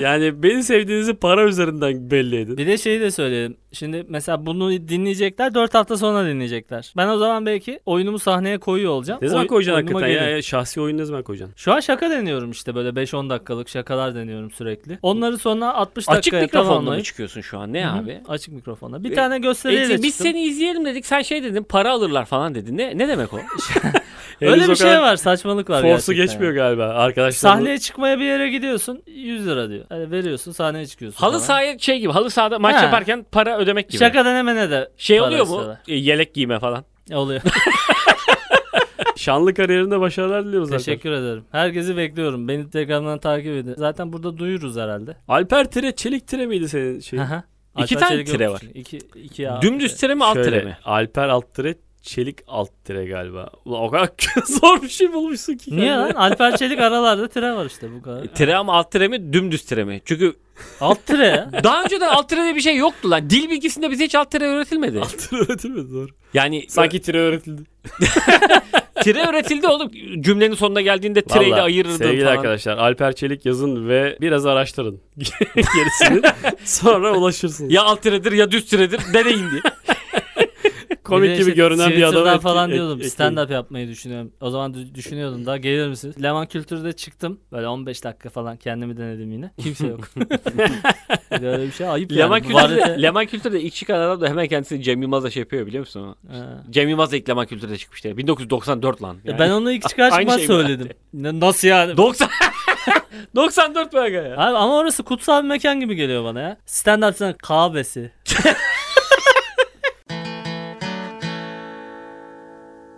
yani 0.00 0.42
beni 0.42 0.62
sevdiğinizi 0.62 1.14
para 1.14 1.44
üzerinden 1.44 2.10
belli 2.10 2.40
edin. 2.40 2.56
Bir 2.56 2.66
de 2.66 2.78
şeyi 2.78 3.00
de 3.00 3.10
söyleyelim. 3.10 3.56
Şimdi 3.72 4.04
mesela 4.08 4.46
bunu 4.46 4.70
dinleyecekler 4.72 5.54
4 5.54 5.74
hafta 5.74 5.96
sonra 5.96 6.26
dinleyecekler. 6.26 6.92
Ben 6.96 7.08
o 7.08 7.18
zaman 7.18 7.46
belki 7.46 7.80
oyunumu 7.86 8.18
sahneye 8.18 8.58
koyuyor 8.58 8.92
olacağım. 8.92 9.18
Ne 9.22 9.28
zaman 9.28 9.42
Oy- 9.42 9.48
koyacaksın 9.48 9.82
hakikaten 9.82 10.08
ya, 10.08 10.30
ya? 10.30 10.42
Şahsi 10.42 10.80
oyun 10.80 10.98
ne 10.98 11.04
zaman 11.04 11.22
koyacaksın? 11.22 11.54
Şu 11.56 11.72
an 11.72 11.80
şaka 11.80 12.10
deniyorum 12.10 12.50
işte 12.50 12.74
böyle 12.74 12.88
5-10 12.88 13.30
dakikalık 13.30 13.68
şakalar 13.68 14.14
deniyorum 14.14 14.50
sürekli. 14.50 14.98
Onları 15.02 15.38
sonra 15.38 15.74
60 15.74 16.08
Açık 16.08 16.16
dakikaya 16.16 16.42
mikrofonla 16.42 16.72
mı 16.74 16.78
tamamlayıp 16.78 17.04
çıkıyorsun 17.04 17.40
şu 17.40 17.58
an? 17.58 17.72
Ne 17.72 17.86
Hı 17.86 17.90
hı, 17.90 17.98
abi? 17.98 18.20
Açık 18.28 18.54
mikrofonla. 18.54 19.04
Bir 19.04 19.10
E, 19.10 19.14
tane 19.14 19.38
gösteriyle 19.38 19.94
E, 19.94 20.02
biz 20.02 20.16
çıktım. 20.16 20.26
seni 20.26 20.42
izleyelim 20.42 20.84
dedik. 20.84 21.06
Sen 21.06 21.22
şey 21.22 21.42
dedin 21.42 21.62
para 21.62 21.92
alırlar 21.92 22.24
falan 22.24 22.54
dedin. 22.54 22.76
Ne 22.78 22.98
ne 22.98 23.08
demek 23.08 23.34
o? 23.34 23.38
Öyle 24.40 24.68
bir 24.68 24.76
şey 24.76 25.00
var 25.00 25.16
saçmalık 25.16 25.70
var 25.70 25.82
Force'u 25.82 25.90
gerçekten 25.96 26.16
geçmiyor 26.16 26.52
galiba 26.52 26.84
arkadaşlar. 26.84 27.50
Sahneye 27.50 27.78
çıkmaya 27.78 28.18
bir 28.18 28.24
yere 28.24 28.48
gidiyorsun 28.50 29.02
100 29.06 29.46
lira 29.46 29.68
diyor. 29.70 29.84
Yani 29.90 30.10
veriyorsun 30.10 30.52
sahneye 30.52 30.86
çıkıyorsun. 30.86 31.20
halı 31.20 31.32
falan. 31.32 31.42
sahaya 31.42 31.78
şey 31.78 31.98
gibi. 32.00 32.12
Halı 32.12 32.30
sahada 32.30 32.58
maç 32.58 32.76
Ha. 32.76 32.82
yaparken 32.84 33.26
para 33.32 33.58
ödemek 33.58 33.88
gibi. 33.90 33.98
Şaka 33.98 34.24
denemene 34.24 34.70
de 34.70 34.88
Şey 34.96 35.18
para 35.18 35.28
oluyor 35.28 35.40
mu? 35.46 35.50
istiyorlar. 35.52 35.78
E, 35.88 35.94
Yelek 35.94 36.34
giyme 36.34 36.58
falan. 36.58 36.84
Oluyor. 37.12 37.40
Şanlı 39.16 39.54
kariyerinde 39.54 40.00
başarılar 40.00 40.44
diliyoruz 40.46 40.68
Alper. 40.68 40.78
Teşekkür 40.78 41.12
ederim. 41.12 41.44
Herkesi 41.52 41.96
bekliyorum. 41.96 42.48
Beni 42.48 42.70
Telegram'dan 42.70 43.18
takip 43.18 43.46
edin. 43.52 43.74
Zaten 43.76 44.12
burada 44.12 44.38
duyuruz 44.38 44.76
herhalde. 44.76 45.16
Alper 45.28 45.70
Tire, 45.70 45.92
Çelik 45.96 46.26
Tire 46.28 46.46
miydi 46.46 46.68
senin 46.68 47.00
şey? 47.00 47.20
Aha. 47.20 47.44
İki 47.78 47.94
Alper 47.96 48.08
tane 48.08 48.10
Çelik 48.16 48.26
tire 48.26 48.44
yokmuş. 48.44 48.64
var. 48.64 48.70
İki, 48.74 48.98
iki 49.14 49.42
ya. 49.42 49.62
Dümdüz 49.62 49.96
tire 49.96 50.14
mi 50.14 50.24
alt 50.24 50.34
Şöyle, 50.34 50.50
tire 50.50 50.64
mi? 50.64 50.78
Alper 50.84 51.28
alt 51.28 51.54
tire, 51.54 51.74
Çelik 52.02 52.38
alt 52.46 52.70
tire 52.84 53.04
galiba. 53.06 53.50
Ulan 53.64 53.82
o 53.82 53.90
kadar 53.90 54.08
zor 54.46 54.82
bir 54.82 54.88
şey 54.88 55.12
bulmuşsun 55.12 55.54
ki. 55.56 55.76
Niye 55.76 55.92
lan? 55.92 56.10
Alper 56.10 56.56
Çelik 56.56 56.80
aralarda 56.80 57.28
tire 57.28 57.52
var 57.52 57.66
işte 57.66 57.92
bu 57.94 58.02
kadar. 58.02 58.24
Tire 58.24 58.56
ama 58.56 58.74
alt 58.74 58.92
tire 58.92 59.08
mi 59.08 59.32
dümdüz 59.32 59.62
tire 59.64 59.84
mi? 59.84 60.00
Çünkü 60.04 60.34
Alt 60.80 61.06
tire 61.06 61.26
ya. 61.26 61.50
daha 61.64 61.82
önceden 61.82 62.08
alt 62.08 62.28
tire 62.28 62.42
diye 62.42 62.54
bir 62.56 62.60
şey 62.60 62.76
yoktu 62.76 63.10
lan. 63.10 63.30
Dil 63.30 63.50
bilgisinde 63.50 63.90
bize 63.90 64.04
hiç 64.04 64.14
alt 64.14 64.30
tire 64.30 64.44
öğretilmedi. 64.44 65.00
Alt 65.00 65.18
tire 65.18 65.40
öğretilmedi 65.40 65.92
doğru. 65.92 66.08
Yani 66.34 66.64
Sanki 66.68 67.00
tire 67.00 67.18
öğretildi. 67.20 67.62
tire 69.02 69.26
öğretildi 69.26 69.66
oğlum. 69.66 69.90
Cümlenin 70.20 70.54
sonuna 70.54 70.80
geldiğinde 70.80 71.22
tireyle 71.22 71.50
Vallahi 71.50 71.62
ayırırdın 71.62 71.96
Sevgili 71.96 72.24
falan. 72.24 72.36
arkadaşlar 72.36 72.78
Alper 72.78 73.12
Çelik 73.14 73.46
yazın 73.46 73.88
ve 73.88 74.18
biraz 74.20 74.46
araştırın 74.46 75.00
gerisini. 75.54 76.22
Sonra 76.64 77.16
ulaşırsınız. 77.16 77.72
Ya 77.72 77.82
alt 77.82 78.02
tiredir 78.02 78.32
ya 78.32 78.50
düz 78.50 78.66
tiredir 78.66 79.00
deneyin 79.14 79.50
diye. 79.50 79.62
Komik 81.08 81.36
gibi 81.38 81.54
görünen 81.54 81.90
bir 81.90 82.02
adam. 82.02 82.26
Etki- 82.26 82.40
falan 82.40 82.68
ek- 82.70 82.74
diyordum. 82.76 82.94
ekleyin. 82.96 83.10
Stand 83.10 83.36
up 83.38 83.50
yapmayı 83.50 83.88
düşünüyorum. 83.88 84.32
O 84.40 84.50
zaman 84.50 84.72
dü- 84.74 84.94
düşünüyordum 84.94 85.46
daha 85.46 85.56
gelir 85.56 85.88
misiniz? 85.88 86.22
Leman 86.22 86.46
Kültür'de 86.46 86.92
çıktım. 86.92 87.40
Böyle 87.52 87.68
15 87.68 88.04
dakika 88.04 88.28
falan 88.30 88.56
kendimi 88.56 88.96
denedim 88.96 89.32
yine. 89.32 89.50
Kimse 89.62 89.86
yok. 89.86 90.00
Bir 91.32 91.42
de 91.42 91.48
Öyle 91.48 91.66
bir 91.66 91.72
şey 91.72 91.88
ayıp 91.88 92.12
Leman 92.12 92.36
yani. 92.36 92.46
Kültür'de, 92.46 92.80
Varete- 92.82 93.02
Leman 93.02 93.26
Kültür'de 93.26 93.60
ilk 93.60 93.74
çıkan 93.74 94.00
adam 94.00 94.20
da 94.20 94.28
hemen 94.28 94.46
kendisini 94.48 94.82
Cem 94.82 95.02
Yılmaz'la 95.02 95.30
şey 95.30 95.40
yapıyor 95.40 95.66
biliyor 95.66 95.80
musun? 95.80 96.16
Ha. 96.32 96.62
Cem 96.70 96.88
Yılmaz 96.88 97.12
da 97.12 97.16
ilk 97.16 97.28
Leman 97.28 97.46
Kültür'de 97.46 97.76
çıkmıştı. 97.78 98.16
1994 98.16 99.02
lan. 99.02 99.16
E 99.26 99.38
Ben 99.38 99.50
onu 99.50 99.72
ilk 99.72 99.82
çıkar 99.88 100.02
Aynı 100.12 100.14
çıkmaz 100.20 100.36
şey 100.36 100.42
mi? 100.48 100.52
söyledim. 100.52 100.88
Ne- 101.12 101.40
Nasıl 101.40 101.68
yani? 101.68 101.96
90 101.96 102.28
94 103.36 103.94
be 103.94 104.00
aga 104.00 104.16
ya. 104.16 104.34
Abi 104.36 104.56
ama 104.56 104.76
orası 104.78 105.02
kutsal 105.02 105.42
bir 105.42 105.48
mekan 105.48 105.80
gibi 105.80 105.94
geliyor 105.94 106.24
bana 106.24 106.40
ya. 106.40 106.56
Stand 106.66 107.02
up'ın 107.02 107.32
kahvesi. 107.32 108.10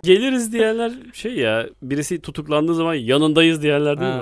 Geliriz 0.04 0.52
diyenler 0.52 0.92
şey 1.14 1.32
ya 1.34 1.66
birisi 1.82 2.20
tutuklandığı 2.20 2.74
zaman 2.74 2.94
yanındayız 2.94 3.62
diyenler 3.62 4.00
değil 4.00 4.14
mi? 4.14 4.20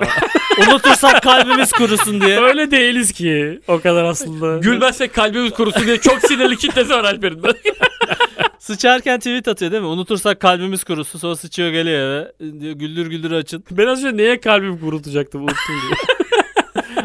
Unutursak 0.68 1.22
kalbimiz 1.22 1.72
kurusun 1.72 2.20
diye. 2.20 2.40
Öyle 2.40 2.70
değiliz 2.70 3.12
ki 3.12 3.60
o 3.68 3.80
kadar 3.80 4.04
aslında. 4.04 4.58
Gülmezsek 4.58 5.14
kalbimiz 5.14 5.52
kurusun 5.52 5.86
diye 5.86 5.98
çok 6.00 6.20
sinirli 6.20 6.56
kitlesi 6.56 6.90
var 6.90 7.04
Alper'in. 7.04 7.42
Sıçarken 8.58 9.18
tweet 9.18 9.48
atıyor 9.48 9.72
değil 9.72 9.82
mi? 9.82 9.88
Unutursak 9.88 10.40
kalbimiz 10.40 10.84
kurusun. 10.84 11.18
Sonra 11.18 11.36
sıçıyor 11.36 11.70
geliyor 11.70 11.98
eve. 12.00 12.32
Diyor, 12.60 12.72
güldür 12.72 13.06
güldür 13.06 13.32
açın. 13.32 13.64
Ben 13.70 13.86
az 13.86 14.04
önce 14.04 14.16
neye 14.22 14.40
kalbimi 14.40 14.80
kurutacaktım 14.80 15.42
unuttum 15.42 15.56
diye. 15.82 16.27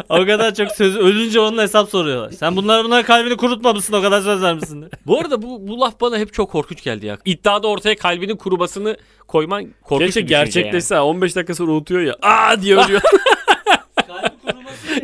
O 0.10 0.26
kadar 0.26 0.56
çok 0.56 0.72
söz 0.72 0.96
ölünce 0.96 1.40
onun 1.40 1.58
hesap 1.58 1.90
soruyorlar. 1.90 2.32
Sen 2.32 2.56
bunlara 2.56 2.84
bunlara 2.84 3.04
kalbini 3.04 3.38
kurutmamışsın 3.38 3.94
o 3.94 4.02
kadar 4.02 4.22
söz 4.22 4.42
vermişsin 4.42 4.82
diye. 4.82 4.90
bu 5.06 5.20
arada 5.20 5.42
bu, 5.42 5.68
bu 5.68 5.80
laf 5.80 6.02
bana 6.02 6.18
hep 6.18 6.34
çok 6.34 6.52
korkunç 6.52 6.84
geldi 6.84 7.06
ya. 7.06 7.18
İddiada 7.26 7.68
ortaya 7.68 7.96
kalbinin 7.96 8.36
kurumasını 8.36 8.98
koyman 9.28 9.68
korkunç 9.84 10.08
Keşke 10.08 10.20
bir 10.22 10.26
düşünce 10.26 10.62
gerçekleşse 10.62 11.00
15 11.00 11.36
dakika 11.36 11.56
sonra 11.56 11.72
unutuyor 11.72 12.02
ya. 12.02 12.16
Aa 12.22 12.62
diye 12.62 12.78
ölüyor. 12.78 13.02
yani. 14.10 14.30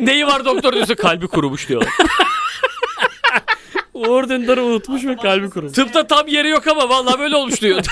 Neyi 0.00 0.26
var 0.26 0.44
doktor 0.44 0.72
diyorsa 0.72 0.94
kalbi 0.94 1.26
kurumuş 1.26 1.68
diyorlar. 1.68 1.90
Uğur 3.94 4.28
Dündar'ı 4.28 4.64
unutmuş 4.64 5.04
ve 5.04 5.16
kalbi 5.16 5.50
kurumuş. 5.50 5.72
Tıpta 5.72 6.06
tam 6.06 6.26
yeri 6.28 6.48
yok 6.48 6.66
ama 6.66 6.88
vallahi 6.88 7.18
böyle 7.18 7.36
olmuş 7.36 7.62
diyor. 7.62 7.84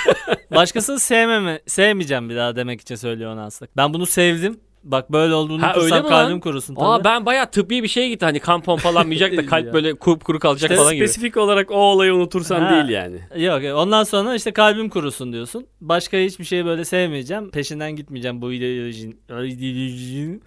Başkasını 0.54 1.00
sevmeme, 1.00 1.60
sevmeyeceğim 1.66 2.30
bir 2.30 2.36
daha 2.36 2.56
demek 2.56 2.80
için 2.80 2.94
söylüyor 2.94 3.32
onu 3.32 3.40
aslında. 3.40 3.70
Ben 3.76 3.94
bunu 3.94 4.06
sevdim. 4.06 4.60
Bak 4.90 5.12
böyle 5.12 5.34
olduğunu 5.34 5.62
Ha, 5.62 5.72
öyle 5.76 6.00
mi 6.00 6.08
kalbim 6.08 6.32
lan? 6.32 6.40
kurusun 6.40 6.74
tabii. 6.74 6.84
Aa 6.84 7.04
ben 7.04 7.26
bayağı 7.26 7.50
tıbbi 7.50 7.82
bir 7.82 7.88
şeye 7.88 8.08
gitti. 8.08 8.24
Hani 8.24 8.40
kan 8.40 8.60
pompalanmayacak 8.62 9.36
da 9.36 9.46
kalp 9.46 9.72
böyle 9.72 9.94
kurup 9.94 10.24
kuru 10.24 10.38
kalacak 10.38 10.70
İşte 10.70 10.82
falan 10.82 10.94
gibi. 10.94 11.08
Spesifik 11.08 11.36
olarak 11.36 11.70
o 11.70 11.74
olayı 11.74 12.14
unutursan 12.14 12.60
Ha. 12.60 12.70
değil 12.70 12.88
yani. 12.88 13.44
Yok 13.44 13.64
yok. 13.64 13.78
ondan 13.78 14.04
sonra 14.04 14.34
işte 14.34 14.52
kalbim 14.52 14.88
kurusun 14.88 15.32
diyorsun. 15.32 15.66
Başka 15.80 16.16
hiçbir 16.16 16.44
şeyi 16.44 16.64
böyle 16.64 16.84
sevmeyeceğim. 16.84 17.50
Peşinden 17.50 17.96
gitmeyeceğim 17.96 18.42
bu 18.42 18.52
ideolojinin. 18.52 19.20
ideolojinin. 19.28 20.42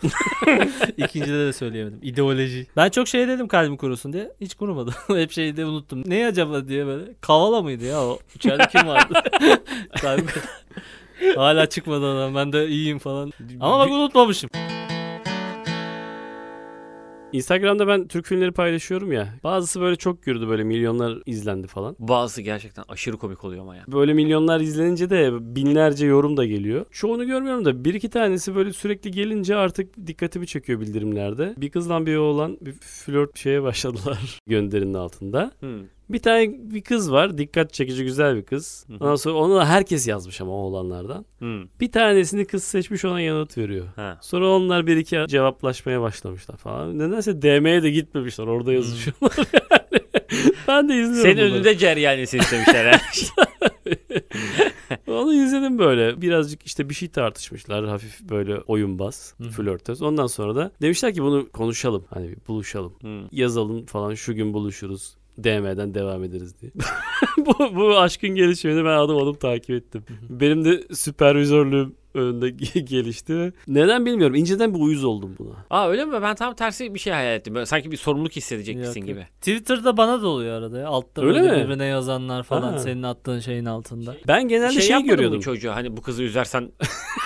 İkincide 0.97 1.45
de 1.47 1.53
söyleyemedim. 1.53 1.99
İdeoloji. 2.01 2.67
Ben 2.77 2.89
çok 2.89 3.07
şey 3.07 3.27
dedim 3.27 3.47
kalbim 3.47 3.77
kurusun 3.77 4.13
diye. 4.13 4.31
Hiç 4.41 4.55
kurumadı. 4.55 4.91
Hep 5.07 5.31
şeyi 5.31 5.57
de 5.57 5.65
unuttum. 5.65 6.03
Ne 6.05 6.25
acaba 6.27 6.67
diye 6.67 6.85
böyle. 6.85 7.03
Kavala 7.21 7.61
mıydı 7.61 7.85
ya 7.85 8.01
o? 8.03 8.19
İçeride 8.35 8.67
kim 8.71 8.87
vardı? 8.87 9.13
kalbim 10.01 10.25
Hala 11.35 11.69
çıkmadı 11.69 12.17
adam. 12.17 12.35
Ben 12.35 12.53
de 12.53 12.67
iyiyim 12.67 12.99
falan. 12.99 13.31
Ama 13.59 13.79
bak 13.79 13.91
unutmamışım. 13.91 14.49
Instagram'da 17.33 17.87
ben 17.87 18.07
Türk 18.07 18.25
filmleri 18.25 18.51
paylaşıyorum 18.51 19.11
ya. 19.11 19.27
Bazısı 19.43 19.81
böyle 19.81 19.95
çok 19.95 20.23
gürdü 20.23 20.47
böyle 20.47 20.63
milyonlar 20.63 21.17
izlendi 21.25 21.67
falan. 21.67 21.95
Bazısı 21.99 22.41
gerçekten 22.41 22.83
aşırı 22.89 23.17
komik 23.17 23.43
oluyor 23.43 23.61
ama 23.61 23.75
ya. 23.75 23.83
Böyle 23.87 24.13
milyonlar 24.13 24.59
izlenince 24.59 25.09
de 25.09 25.55
binlerce 25.55 26.05
yorum 26.05 26.37
da 26.37 26.45
geliyor. 26.45 26.85
Çoğunu 26.91 27.25
görmüyorum 27.25 27.65
da 27.65 27.85
bir 27.85 27.93
iki 27.93 28.09
tanesi 28.09 28.55
böyle 28.55 28.73
sürekli 28.73 29.11
gelince 29.11 29.55
artık 29.55 30.07
dikkatimi 30.07 30.47
çekiyor 30.47 30.79
bildirimlerde. 30.79 31.53
Bir 31.57 31.69
kızla 31.69 32.05
bir 32.05 32.15
oğlan 32.15 32.57
bir 32.61 32.71
flört 32.71 33.39
şeye 33.39 33.63
başladılar 33.63 34.39
gönderinin 34.47 34.93
altında. 34.93 35.51
Hmm. 35.59 35.79
Bir 36.13 36.19
tane 36.19 36.51
bir 36.59 36.81
kız 36.81 37.11
var. 37.11 37.37
Dikkat 37.37 37.73
çekici 37.73 38.03
güzel 38.03 38.35
bir 38.35 38.43
kız. 38.45 38.85
Hı 38.87 38.93
hı. 38.93 38.97
Ondan 38.99 39.15
sonra 39.15 39.35
onu 39.35 39.55
da 39.55 39.69
herkes 39.69 40.07
yazmış 40.07 40.41
ama 40.41 40.51
oğlanlardan. 40.51 41.25
Hmm. 41.39 41.63
Bir 41.79 41.91
tanesini 41.91 42.45
kız 42.45 42.63
seçmiş 42.63 43.05
ona 43.05 43.21
yanıt 43.21 43.57
veriyor. 43.57 43.87
Ha. 43.95 44.17
Sonra 44.21 44.49
onlar 44.49 44.87
bir 44.87 44.97
iki 44.97 45.25
cevaplaşmaya 45.27 46.01
başlamışlar 46.01 46.57
falan. 46.57 46.99
Nedense 46.99 47.41
DM'ye 47.41 47.83
de 47.83 47.89
gitmemişler. 47.91 48.47
Orada 48.47 48.73
yazışıyorlar 48.73 49.37
yani. 49.37 50.01
ben 50.67 50.89
de 50.89 50.93
izliyorum 50.93 51.21
Senin 51.21 51.37
bunları. 51.37 51.53
önünde 51.53 51.77
cereyan 51.77 52.19
etsin 52.19 52.39
istemişler. 52.39 53.01
Onu 55.07 55.33
izledim 55.33 55.79
böyle. 55.79 56.21
Birazcık 56.21 56.65
işte 56.65 56.89
bir 56.89 56.93
şey 56.93 57.09
tartışmışlar. 57.09 57.87
Hafif 57.87 58.21
böyle 58.21 58.57
oyunbaz, 58.59 59.33
Hı 59.37 59.43
hı. 59.43 59.49
flörtöz. 59.49 60.01
Ondan 60.01 60.27
sonra 60.27 60.55
da 60.55 60.71
demişler 60.81 61.13
ki 61.13 61.23
bunu 61.23 61.49
konuşalım. 61.51 62.05
Hani 62.09 62.35
buluşalım. 62.47 62.93
Hmm. 63.01 63.21
Yazalım 63.31 63.85
falan 63.85 64.13
şu 64.13 64.33
gün 64.35 64.53
buluşuruz. 64.53 65.17
DM'den 65.37 65.93
devam 65.93 66.23
ederiz 66.23 66.55
diye. 66.61 66.71
bu, 67.37 67.75
bu 67.75 67.99
aşkın 67.99 68.29
gelişimini 68.29 68.85
ben 68.85 68.89
adım 68.97 69.17
adım 69.17 69.35
takip 69.35 69.69
ettim. 69.69 70.03
Benim 70.29 70.65
de 70.65 70.83
süpervizörlüğüm 70.95 71.95
önünde 72.13 72.49
gelişti. 72.79 73.53
Neden 73.67 74.05
bilmiyorum. 74.05 74.35
İnceden 74.35 74.73
bir 74.73 74.79
uyuz 74.79 75.03
oldum 75.03 75.35
buna. 75.39 75.53
Aa 75.69 75.89
öyle 75.89 76.05
mi? 76.05 76.21
Ben 76.21 76.35
tam 76.35 76.53
tersi 76.55 76.93
bir 76.93 76.99
şey 76.99 77.13
hayal 77.13 77.35
ettim. 77.35 77.55
Böyle 77.55 77.65
sanki 77.65 77.91
bir 77.91 77.97
sorumluluk 77.97 78.31
hissedecekmişsin 78.35 78.99
Yok, 78.99 79.07
gibi. 79.07 79.19
yok. 79.19 79.27
Twitter'da 79.39 79.97
bana 79.97 80.21
da 80.21 80.27
oluyor 80.27 80.57
arada 80.57 80.79
ya. 80.79 80.87
Altta 80.87 81.21
Öyle 81.21 81.39
böyle 81.41 81.51
mi? 81.57 81.63
birbirine 81.63 81.85
yazanlar 81.85 82.43
falan 82.43 82.71
Ha. 82.73 82.79
senin 82.79 83.03
attığın 83.03 83.39
şeyin 83.39 83.65
altında. 83.65 84.15
Ben 84.27 84.47
genelde 84.47 84.73
şey 84.73 84.81
şey, 84.81 85.03
görüyordum. 85.03 85.37
mı 85.37 85.43
çocuğa? 85.43 85.75
Hani 85.75 85.97
bu 85.97 86.01
kızı 86.01 86.23
üzersen 86.23 86.71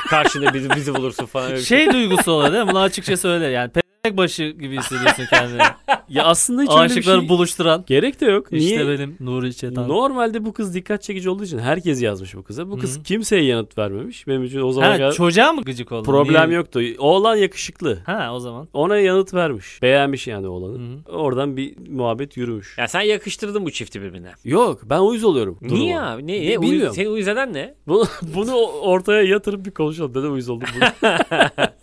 karşında 0.09 0.53
bizi 0.53 0.69
bizi 0.75 0.95
bulursun 0.95 1.25
falan. 1.25 1.45
öyle 1.47 1.57
bir 1.57 1.61
Şey 1.63 1.91
duygusu 1.93 2.31
oluyor 2.31 2.53
değil 2.53 2.63
mi? 2.65 2.69
Bunu 2.71 2.79
açıkça 2.79 3.17
söyle. 3.17 3.45
Yani 3.45 3.71
başı 4.13 4.49
gibi 4.49 4.77
hissediyorsun 4.77 5.23
kendini. 5.29 5.61
Ya 6.09 6.23
aslında 6.23 6.61
hiç 6.61 6.69
öyle 6.71 6.79
bir 6.79 6.85
Aşıkları 6.85 7.19
şey... 7.19 7.29
buluşturan. 7.29 7.83
Gerek 7.87 8.21
de 8.21 8.25
yok. 8.25 8.47
İşte 8.51 8.75
Niye? 8.85 8.87
benim 8.89 9.17
Nuri 9.19 9.55
Çetan. 9.55 9.87
Normalde 9.89 10.45
bu 10.45 10.53
kız 10.53 10.75
dikkat 10.75 11.03
çekici 11.03 11.29
olduğu 11.29 11.43
için 11.43 11.59
herkes 11.59 12.01
yazmış 12.01 12.35
bu 12.35 12.43
kıza. 12.43 12.69
Bu 12.71 12.77
kız 12.77 12.99
Hı. 12.99 13.03
kimseye 13.03 13.43
yanıt 13.43 13.77
vermemiş. 13.77 14.27
Benim 14.27 14.43
için 14.43 14.61
o 14.61 14.71
zaman 14.71 14.87
Ha, 14.91 14.97
kadar 14.97 15.11
çocuğa 15.11 15.53
mı 15.53 15.61
gıcık 15.61 15.91
oldun? 15.91 16.03
problem 16.03 16.49
Niye? 16.49 16.57
yoktu. 16.57 16.81
Oğlan 16.97 17.35
yakışıklı. 17.35 17.99
Ha 18.05 18.29
o 18.33 18.39
zaman. 18.39 18.67
Ona 18.73 18.97
yanıt 18.97 19.33
vermiş. 19.33 19.81
Beğenmiş 19.81 20.27
yani 20.27 20.47
oğlanı. 20.47 20.77
hı. 20.79 21.11
Oradan 21.11 21.57
bir 21.57 21.73
muhabbet 21.89 22.37
yürümüş. 22.37 22.77
Ya 22.77 22.87
sen 22.87 23.01
yakıştırdın 23.01 23.65
bu 23.65 23.71
çifti 23.71 24.01
birbirine. 24.01 24.31
Yok 24.43 24.81
ben 24.83 24.99
uyuz 24.99 25.23
oluyorum. 25.23 25.57
duruma. 25.63 25.79
Niye 25.79 25.99
abi? 25.99 26.27
Ne? 26.27 26.33
Ne? 26.49 26.57
Uyuz, 26.57 26.71
bilmiyorum. 26.71 26.95
seni 26.95 27.09
uyuz 27.09 27.27
eden 27.27 27.53
ne? 27.53 27.75
Bunu, 27.87 28.03
bunu 28.35 28.55
ortaya 28.65 29.21
yatırıp 29.21 29.65
bir 29.65 29.71
konuşalım. 29.71 30.11
Neden 30.11 30.29
uyuz 30.31 30.49
oldum 30.49 30.67
bunu? 30.75 31.09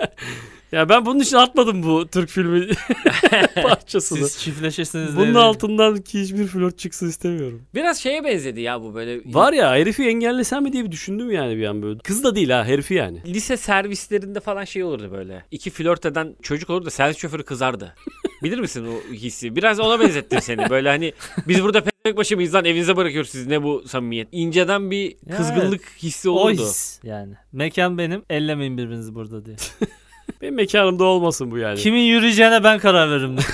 ya 0.73 0.89
ben 0.89 1.07
bunun 1.07 1.21
için 1.21 1.37
atmadım 1.37 1.83
bu 1.83 2.07
Türk 2.09 2.29
filmi 2.29 2.69
parçasını. 3.63 4.19
Siz 4.29 4.39
çiftleşirsiniz 4.39 5.17
Bunun 5.17 5.35
altından 5.35 5.97
ki 5.97 6.21
hiçbir 6.21 6.47
flört 6.47 6.79
çıksın 6.79 7.09
istemiyorum. 7.09 7.63
Biraz 7.75 7.99
şeye 7.99 8.25
benzedi 8.25 8.61
ya 8.61 8.83
bu 8.83 8.95
böyle. 8.95 9.21
Var 9.35 9.53
ya 9.53 9.75
herifi 9.75 10.03
engellesem 10.09 10.63
mi 10.63 10.73
diye 10.73 10.85
bir 10.85 10.91
düşündüm 10.91 11.31
yani 11.31 11.57
bir 11.57 11.67
an 11.67 11.83
böyle. 11.83 11.99
Kız 11.99 12.25
da 12.25 12.35
değil 12.35 12.51
ha 12.51 12.65
herifi 12.65 12.95
yani. 12.95 13.23
Lise 13.27 13.57
servislerinde 13.57 14.41
falan 14.41 14.65
şey 14.65 14.85
olurdu 14.85 15.09
böyle. 15.13 15.45
İki 15.51 15.71
flört 15.71 16.07
eden 16.07 16.37
çocuk 16.43 16.71
olurdu 16.71 16.91
servis 16.91 17.17
şoförü 17.19 17.43
kızardı. 17.43 17.95
Bilir 18.43 18.59
misin 18.59 18.87
o 18.87 19.13
hissi? 19.15 19.57
Biraz 19.57 19.81
ona 19.81 20.01
benzettim 20.01 20.41
seni. 20.41 20.71
Böyle 20.71 20.89
hani 20.89 21.13
biz 21.49 21.63
burada 21.63 21.85
pek 22.05 22.17
başı 22.17 22.37
mıyız 22.37 22.55
lan 22.55 22.65
evinize 22.65 22.97
bırakıyoruz 22.97 23.31
sizi 23.31 23.51
ne 23.51 23.63
bu 23.63 23.85
samimiyet. 23.89 24.29
İnceden 24.33 24.91
bir 24.91 25.17
Ya 25.27 25.37
kızgınlık 25.37 25.83
hissi 26.03 26.31
O 26.31 26.33
olurdu. 26.33 26.63
his 26.63 27.01
yani. 27.05 27.35
Mekan 27.53 27.99
benim 27.99 28.23
ellemeyin 28.31 28.79
birbirinizi 28.79 29.15
burada 29.15 29.45
diye. 29.45 29.57
Benim 30.43 30.55
mekanımda 30.55 31.05
olmasın 31.05 31.51
bu 31.51 31.59
yani. 31.59 31.79
Kimin 31.79 32.01
yürüyeceğine 32.01 32.65
ben 32.65 32.79
karar 32.79 33.11
veririm. 33.11 33.37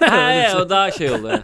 Ha, 0.00 0.32
evet, 0.34 0.54
o 0.54 0.68
daha 0.70 0.90
şey 0.90 1.10
oldu. 1.10 1.40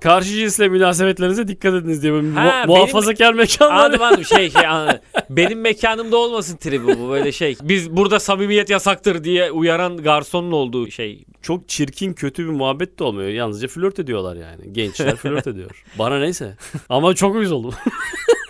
Karşı 0.00 0.28
cinsle 0.28 0.68
münasebetlerinize 0.68 1.48
dikkat 1.48 1.74
ediniz 1.74 2.02
diye 2.02 2.12
böyle 2.12 2.26
mu- 2.26 2.36
Ha, 2.40 2.54
benim- 2.56 2.68
muhafazakar 2.68 3.34
mekanlar. 3.34 3.74
Anladım 3.74 4.02
anladım 4.02 4.24
şey 4.24 4.50
şey 4.50 4.66
anladım. 4.66 5.00
Benim 5.30 5.60
mekanımda 5.60 6.16
olmasın 6.16 6.56
tribi 6.56 6.86
bu 6.98 7.10
böyle 7.10 7.32
şey. 7.32 7.56
Biz 7.62 7.90
burada 7.96 8.20
samimiyet 8.20 8.70
yasaktır 8.70 9.24
diye 9.24 9.50
uyaran 9.50 9.96
garsonun 9.96 10.52
olduğu 10.52 10.90
şey. 10.90 11.24
Çok 11.42 11.68
çirkin 11.68 12.12
kötü 12.12 12.44
bir 12.44 12.50
muhabbet 12.52 12.98
de 12.98 13.04
olmuyor. 13.04 13.28
Yalnızca 13.28 13.68
flört 13.68 13.98
ediyorlar 13.98 14.36
yani. 14.36 14.72
Gençler 14.72 15.16
flört 15.16 15.46
ediyor. 15.46 15.84
Bana 15.98 16.18
neyse. 16.18 16.56
Ama 16.88 17.14
çok 17.14 17.34
uyuz 17.36 17.52
oldum. 17.52 17.74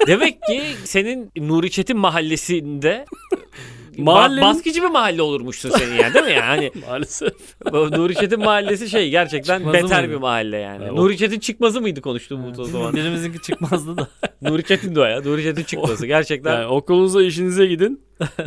Demek 0.06 0.42
ki 0.42 0.62
senin 0.84 1.30
Nuri 1.36 1.70
Çetin 1.70 1.96
mahallesinde 1.98 3.04
Mahallenin- 3.98 4.38
ba- 4.38 4.42
baskıcı 4.54 4.82
bir 4.82 4.88
mahalle 4.88 5.22
olurmuşsun 5.22 5.70
senin 5.70 5.94
yani 5.94 6.14
değil 6.14 6.24
mi 6.24 6.32
yani? 6.32 6.70
Maalesef. 6.88 7.32
Nuri 7.72 8.14
Çetin 8.14 8.38
mahallesi 8.38 8.88
şey 8.90 9.10
gerçekten 9.10 9.58
Çıkmazı 9.58 9.82
beter 9.84 10.00
mıydı? 10.00 10.12
bir 10.16 10.20
mahalle 10.20 10.56
yani. 10.56 10.84
Ha, 10.84 10.92
Nuri 10.92 11.18
Çetin 11.18 11.38
çıkmazı 11.40 11.80
mıydı 11.80 12.00
konuştuğumuz 12.00 12.58
o 12.58 12.64
zaman? 12.64 12.94
Birimizinki 12.94 13.42
çıkmazdı 13.42 13.96
da. 13.96 14.08
Nuri 14.42 14.64
Çetin 14.64 14.94
de 14.94 15.00
o 15.00 15.04
ya. 15.04 15.20
Nuri 15.20 15.42
Çetin 15.42 15.62
çıkması 15.64 16.06
gerçekten. 16.06 16.54
Yani 16.54 16.66
okulunuza 16.66 17.22
işinize 17.22 17.66
gidin. 17.66 18.00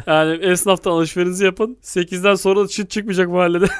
Yani 0.07 0.45
esnaftan 0.45 0.91
alışverinizi 0.91 1.45
yapın. 1.45 1.77
8'den 1.83 2.35
sonra 2.35 2.67
çıt 2.67 2.89
çıkmayacak 2.89 3.29
mahallede. 3.29 3.65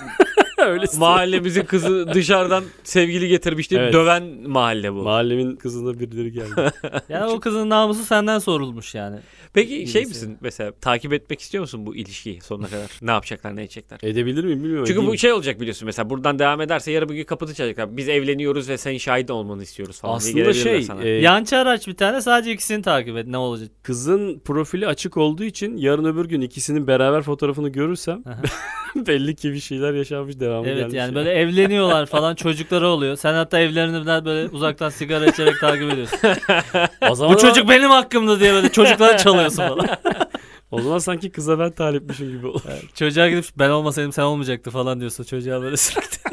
Öyle 0.65 0.85
Mahallemizin 0.97 1.63
kızı 1.65 2.07
dışarıdan 2.13 2.63
sevgili 2.83 3.27
getirmişti. 3.27 3.75
Evet. 3.79 3.93
Döven 3.93 4.23
mahalle 4.47 4.93
bu. 4.93 4.97
Mahallemin 5.03 5.55
kızına 5.55 5.99
birileri 5.99 6.31
geldi. 6.31 6.71
Yani 7.09 7.31
o 7.31 7.39
kızın 7.39 7.69
namusu 7.69 8.03
senden 8.05 8.39
sorulmuş 8.39 8.95
yani. 8.95 9.19
Peki 9.53 9.87
şey 9.87 10.01
İyisi. 10.01 10.07
misin 10.07 10.37
mesela 10.41 10.71
takip 10.81 11.13
etmek 11.13 11.41
istiyor 11.41 11.61
musun 11.61 11.85
bu 11.85 11.95
ilişkiyi 11.95 12.41
sonuna 12.41 12.67
kadar? 12.67 12.91
ne 13.01 13.11
yapacaklar 13.11 13.55
ne 13.55 13.61
edecekler? 13.61 13.99
Edebilir 14.03 14.43
miyim 14.43 14.63
bilmiyorum. 14.63 14.85
Çünkü 14.87 15.07
bu 15.07 15.17
şey 15.17 15.33
olacak 15.33 15.59
biliyorsun 15.59 15.85
mesela 15.85 16.09
buradan 16.09 16.39
devam 16.39 16.61
ederse 16.61 16.91
yarın 16.91 17.09
bir 17.09 17.15
gün 17.15 17.23
kapıda 17.23 17.53
çalacaklar. 17.53 17.97
Biz 17.97 18.09
evleniyoruz 18.09 18.69
ve 18.69 18.77
senin 18.77 18.97
şahit 18.97 19.31
olmanı 19.31 19.63
istiyoruz 19.63 19.99
falan 19.99 20.19
diye 20.19 20.29
aslında 20.29 20.39
gelebilirler 20.43 20.71
şey 20.71 20.81
sana. 20.81 21.03
e, 21.03 21.09
Yançar 21.09 21.65
aç 21.65 21.87
bir 21.87 21.95
tane 21.95 22.21
sadece 22.21 22.51
ikisini 22.51 22.81
takip 22.81 23.17
et 23.17 23.27
ne 23.27 23.37
olacak. 23.37 23.69
kızın 23.83 24.39
profili 24.45 24.87
açık 24.87 25.17
olduğu 25.17 25.43
için 25.43 25.77
yarın 25.77 26.05
öbür 26.05 26.25
gün 26.25 26.41
ikisinin 26.41 26.87
beraber 26.87 27.21
fotoğrafını 27.21 27.69
görürsem 27.69 28.23
belli 28.95 29.35
ki 29.35 29.53
bir 29.53 29.59
şeyler 29.59 29.93
yaşanmış 29.93 30.39
devamı 30.47 30.67
Evet 30.67 30.93
yani 30.93 31.15
böyle 31.15 31.31
evleniyorlar 31.31 32.05
falan 32.05 32.35
çocukları 32.35 32.87
oluyor. 32.87 33.15
Sen 33.15 33.33
hatta 33.33 33.59
evlerinden 33.59 34.25
böyle 34.25 34.49
uzaktan 34.49 34.89
sigara 34.89 35.25
içerek 35.25 35.59
takip 35.61 35.93
ediyorsun. 35.93 36.19
o 37.09 37.15
zaman 37.15 37.35
Bu 37.35 37.39
çocuk 37.39 37.69
benim 37.69 37.89
hakkımda 37.89 38.39
diye 38.39 38.53
böyle 38.53 38.69
çocukları 38.69 39.17
çalıyorsun 39.17 39.67
falan. 39.67 39.87
o 40.71 40.81
zaman 40.81 40.97
sanki 40.99 41.29
kıza 41.29 41.59
ben 41.59 41.71
talipmişim 41.71 42.31
gibi 42.31 42.47
olur. 42.47 42.61
Çocuğa 42.95 43.29
gidip 43.29 43.45
ben 43.57 43.69
olmasaydım 43.69 44.11
sen 44.11 44.23
olmayacaktı 44.23 44.71
falan 44.71 44.99
diyorsun 44.99 45.23
çocuğa 45.23 45.61
böyle 45.61 45.77
sürekli. 45.77 46.26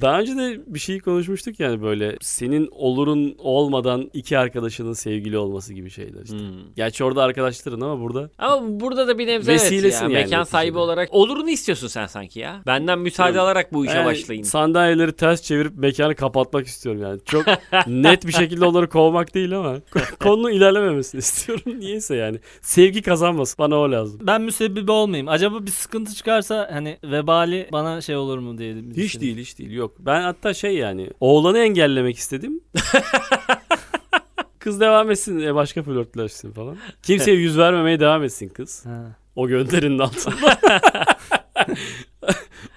Daha 0.00 0.20
önce 0.20 0.36
de 0.36 0.60
bir 0.66 0.78
şey 0.78 1.00
konuşmuştuk 1.00 1.60
yani 1.60 1.82
böyle 1.82 2.16
senin 2.20 2.68
olurun 2.72 3.34
olmadan 3.38 4.10
iki 4.12 4.38
arkadaşının 4.38 4.92
sevgili 4.92 5.38
olması 5.38 5.74
gibi 5.74 5.90
şeyler 5.90 6.22
işte. 6.24 6.38
Hmm. 6.38 6.46
Gerçi 6.76 7.04
orada 7.04 7.22
arkadaşların 7.22 7.80
ama 7.80 8.00
burada 8.00 8.30
Ama 8.38 8.80
burada 8.80 9.08
da 9.08 9.18
bir 9.18 9.26
nebze 9.26 9.52
evet 9.52 9.62
Vesilesin 9.62 9.98
ya. 9.98 10.02
yani 10.02 10.12
Mekan 10.12 10.40
neticede. 10.40 10.44
sahibi 10.44 10.78
olarak 10.78 11.08
olurunu 11.14 11.50
istiyorsun 11.50 11.88
sen 11.88 12.06
sanki 12.06 12.40
ya. 12.40 12.62
Benden 12.66 12.98
müsaade 12.98 13.40
alarak 13.40 13.72
bu 13.72 13.86
işe 13.86 13.94
ben 13.94 14.04
başlayın. 14.06 14.42
sandalyeleri 14.42 15.12
ters 15.12 15.42
çevirip 15.42 15.76
mekanı 15.76 16.14
kapatmak 16.14 16.66
istiyorum 16.66 17.02
yani. 17.02 17.20
Çok 17.24 17.44
net 17.86 18.26
bir 18.26 18.32
şekilde 18.32 18.64
onları 18.64 18.88
kovmak 18.88 19.34
değil 19.34 19.56
ama 19.58 19.76
konunun 20.20 20.50
ilerlememesini 20.52 21.18
istiyorum. 21.18 21.62
Niyeyse 21.80 22.16
yani. 22.16 22.38
Sevgi 22.62 23.02
kazanmasın. 23.02 23.56
Bana 23.58 23.76
o 23.76 23.90
lazım. 23.90 24.20
Ben 24.22 24.42
müsebbibi 24.42 24.90
olmayayım. 24.90 25.28
Acaba 25.28 25.66
bir 25.66 25.70
sıkıntı 25.70 26.14
çıkarsa 26.14 26.68
hani 26.72 26.98
vebali 27.04 27.68
bana 27.72 28.00
şey 28.00 28.16
olur 28.16 28.38
mu 28.38 28.58
diye. 28.58 28.74
Hiç 28.96 29.20
değil 29.20 29.36
hiç 29.36 29.58
değil 29.58 29.70
yok. 29.72 29.87
Ben 29.98 30.22
hatta 30.22 30.54
şey 30.54 30.74
yani 30.76 31.10
oğlanı 31.20 31.58
engellemek 31.58 32.16
istedim. 32.16 32.60
Kız 34.58 34.80
devam 34.80 35.10
etsin 35.10 35.40
e, 35.40 35.54
başka 35.54 35.82
flörtleşsin 35.82 36.52
falan. 36.52 36.76
Kimseye 37.02 37.36
yüz 37.36 37.58
vermemeye 37.58 38.00
devam 38.00 38.24
etsin 38.24 38.48
kız. 38.48 38.86
Ha. 38.86 39.16
O 39.36 39.48
gönderinin 39.48 39.98
altında. 39.98 40.58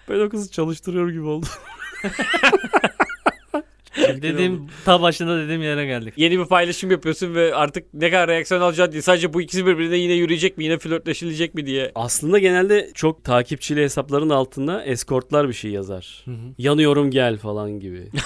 ben 0.10 0.20
o 0.20 0.30
kızı 0.30 0.52
çalıştırıyor 0.52 1.10
gibi 1.10 1.24
oldum. 1.24 1.50
Dediğim 4.22 4.68
ta 4.86 5.02
başında 5.02 5.40
dediğim 5.44 5.62
yere 5.62 5.86
geldik. 5.86 6.14
Yeni 6.18 6.40
bir 6.40 6.46
paylaşım 6.46 6.92
yapıyorsun 6.92 7.36
ve 7.36 7.56
artık 7.56 7.94
ne 7.94 8.10
kadar 8.12 8.28
reaksiyon 8.28 8.62
alacaksın 8.62 8.92
diye 8.92 9.02
sadece 9.02 9.34
bu 9.34 9.42
ikisi 9.42 9.66
birbirine 9.66 9.98
yine 9.98 10.14
yürüyecek 10.14 10.58
mi 10.58 10.64
yine 10.64 10.78
flörtleşilecek 10.78 11.56
mi 11.56 11.66
diye. 11.66 11.92
Aslında 11.96 12.40
genelde 12.40 12.92
çok 12.94 13.24
takipçili 13.24 13.82
hesapların 13.82 14.30
altında 14.30 14.84
eskortlar 14.84 15.48
bir 15.48 15.54
şey 15.54 15.72
yazar. 15.72 16.22
Hı 16.26 16.32
hı. 16.32 16.36
Yanıyorum 16.58 17.12
gel 17.12 17.38
falan 17.38 17.80
gibi. 17.80 18.08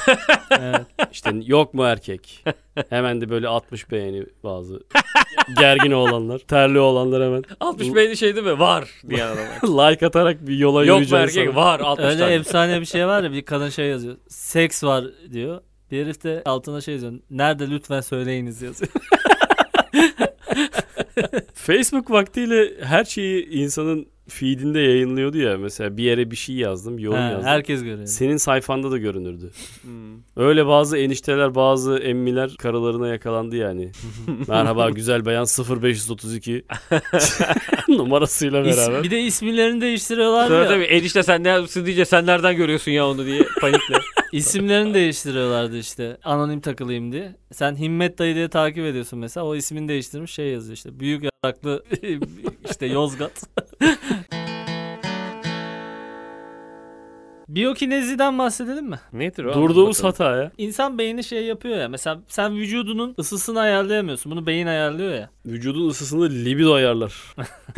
Evet. 0.62 0.82
İşte 1.12 1.32
yok 1.46 1.74
mu 1.74 1.84
erkek? 1.84 2.44
Hemen 2.89 3.22
de 3.22 3.30
böyle 3.30 3.48
60 3.48 3.92
beğeni 3.92 4.25
bazı 4.44 4.80
gergin 5.60 5.92
olanlar. 5.92 6.39
Terli 6.39 6.80
olanlar 6.80 7.24
hemen 7.24 7.44
60 7.60 7.96
beğeni 7.96 8.18
şey 8.18 8.36
değil 8.36 8.46
mi? 8.48 8.60
Var 8.60 8.89
diye 9.10 9.24
adam. 9.24 9.38
like 9.92 10.06
atarak 10.06 10.48
bir 10.48 10.58
yola 10.58 10.86
Yok 10.86 10.98
mu 10.98 11.04
yürüyeceğiz. 11.04 11.38
erkek? 11.38 11.54
sana. 11.54 11.65
Var 11.65 11.80
60 11.80 12.06
Öyle 12.06 12.20
tane. 12.20 12.34
efsane 12.34 12.82
bir 12.82 12.86
şey 12.86 13.08
var 13.08 13.24
ya 13.24 13.32
bir 13.32 13.42
kadın 13.42 13.70
şey 13.70 13.86
yazıyor. 13.88 14.15
Seks 14.27 14.84
var 14.84 15.06
diyor. 15.32 15.62
Bir 15.92 16.01
herif 16.06 16.24
de 16.24 16.42
altına 16.46 16.82
şey 16.82 16.94
yazıyor. 16.94 17.13
Nerede 17.30 17.70
lütfen 17.70 18.01
söyleyiniz 18.01 18.62
yazıyor. 18.62 18.92
Facebook 21.54 22.12
vaktiyle 22.12 22.72
her 22.84 23.04
şeyi 23.06 23.50
insanın 23.50 24.08
feedinde 24.27 24.80
yayınlıyordu 24.80 25.38
ya. 25.38 25.58
Mesela 25.58 25.98
bir 25.98 26.04
yere 26.04 26.32
bir 26.32 26.36
şey 26.36 26.56
yazdım, 26.56 27.00
yorum 27.00 27.18
Ha, 27.18 27.24
yazdım. 27.30 27.46
herkes 27.48 27.84
görüyor. 27.84 28.06
Senin 28.08 28.38
sayfanda 28.38 28.92
da 28.92 28.98
görünürdü. 28.98 29.51
Hmm. 29.82 29.92
Öyle 30.46 30.68
bazı 30.68 30.98
enişteler, 30.98 31.56
bazı 31.56 31.98
emmiler 31.98 32.56
karılarına 32.60 33.08
yakalandı 33.08 33.56
yani. 33.56 33.92
Merhaba 34.48 34.89
güzel 34.89 35.25
bayan 35.25 35.46
0532 35.82 36.65
numarasıyla 37.89 38.62
İs- 38.62 38.77
beraber. 38.77 39.04
bir 39.04 39.12
de 39.12 39.22
isimlerini 39.22 39.82
değiştiriyorlar 39.82 40.48
Sonra 40.48 40.63
ya. 40.63 40.68
tabii 40.68 40.84
enişte 40.84 41.24
sen 41.24 41.44
ne 41.44 41.48
yapıyorsun 41.48 41.86
diyece 41.86 42.06
sen 42.06 42.25
nereden 42.25 42.56
görüyorsun 42.56 42.92
ya 42.92 43.08
onu 43.08 43.25
diye 43.25 43.42
panikle. 43.62 43.96
İsimlerini 44.36 44.94
değiştiriyorlardı 44.94 45.77
işte. 45.77 46.18
Anonim 46.24 46.62
takılayım 46.62 47.12
diye. 47.12 47.36
Sen 47.51 47.75
Himmet 47.75 48.18
dayı 48.18 48.36
diye 48.36 48.50
takip 48.50 48.86
ediyorsun 48.86 49.20
mesela. 49.20 49.46
O 49.46 49.56
ismini 49.56 49.88
değiştirmiş 49.88 50.32
şey 50.32 50.48
yazıyor 50.51 50.75
işte. 50.77 51.00
Büyük 51.00 51.24
yaraklı 51.44 51.84
işte 52.70 52.86
Yozgat. 52.86 53.44
Biyokineziden 57.48 58.40
bahsedelim 58.40 58.86
mi? 58.86 59.00
Nedir 59.14 59.44
o? 59.46 59.54
Durduğumuz 59.54 60.04
hata 60.04 60.36
ya. 60.38 60.52
İnsan 60.58 60.98
beyni 60.98 61.24
şey 61.24 61.44
yapıyor 61.46 61.78
ya. 61.78 61.90
Mesela 61.90 62.20
sen 62.28 62.56
vücudunun 62.56 63.16
ısısını 63.20 63.60
ayarlayamıyorsun. 63.60 64.32
Bunu 64.32 64.46
beyin 64.46 64.68
ayarlıyor 64.68 65.14
ya. 65.14 65.30
Vücudun 65.46 65.90
ısısını 65.90 66.30
libido 66.30 66.74
ayarlar. 66.74 67.14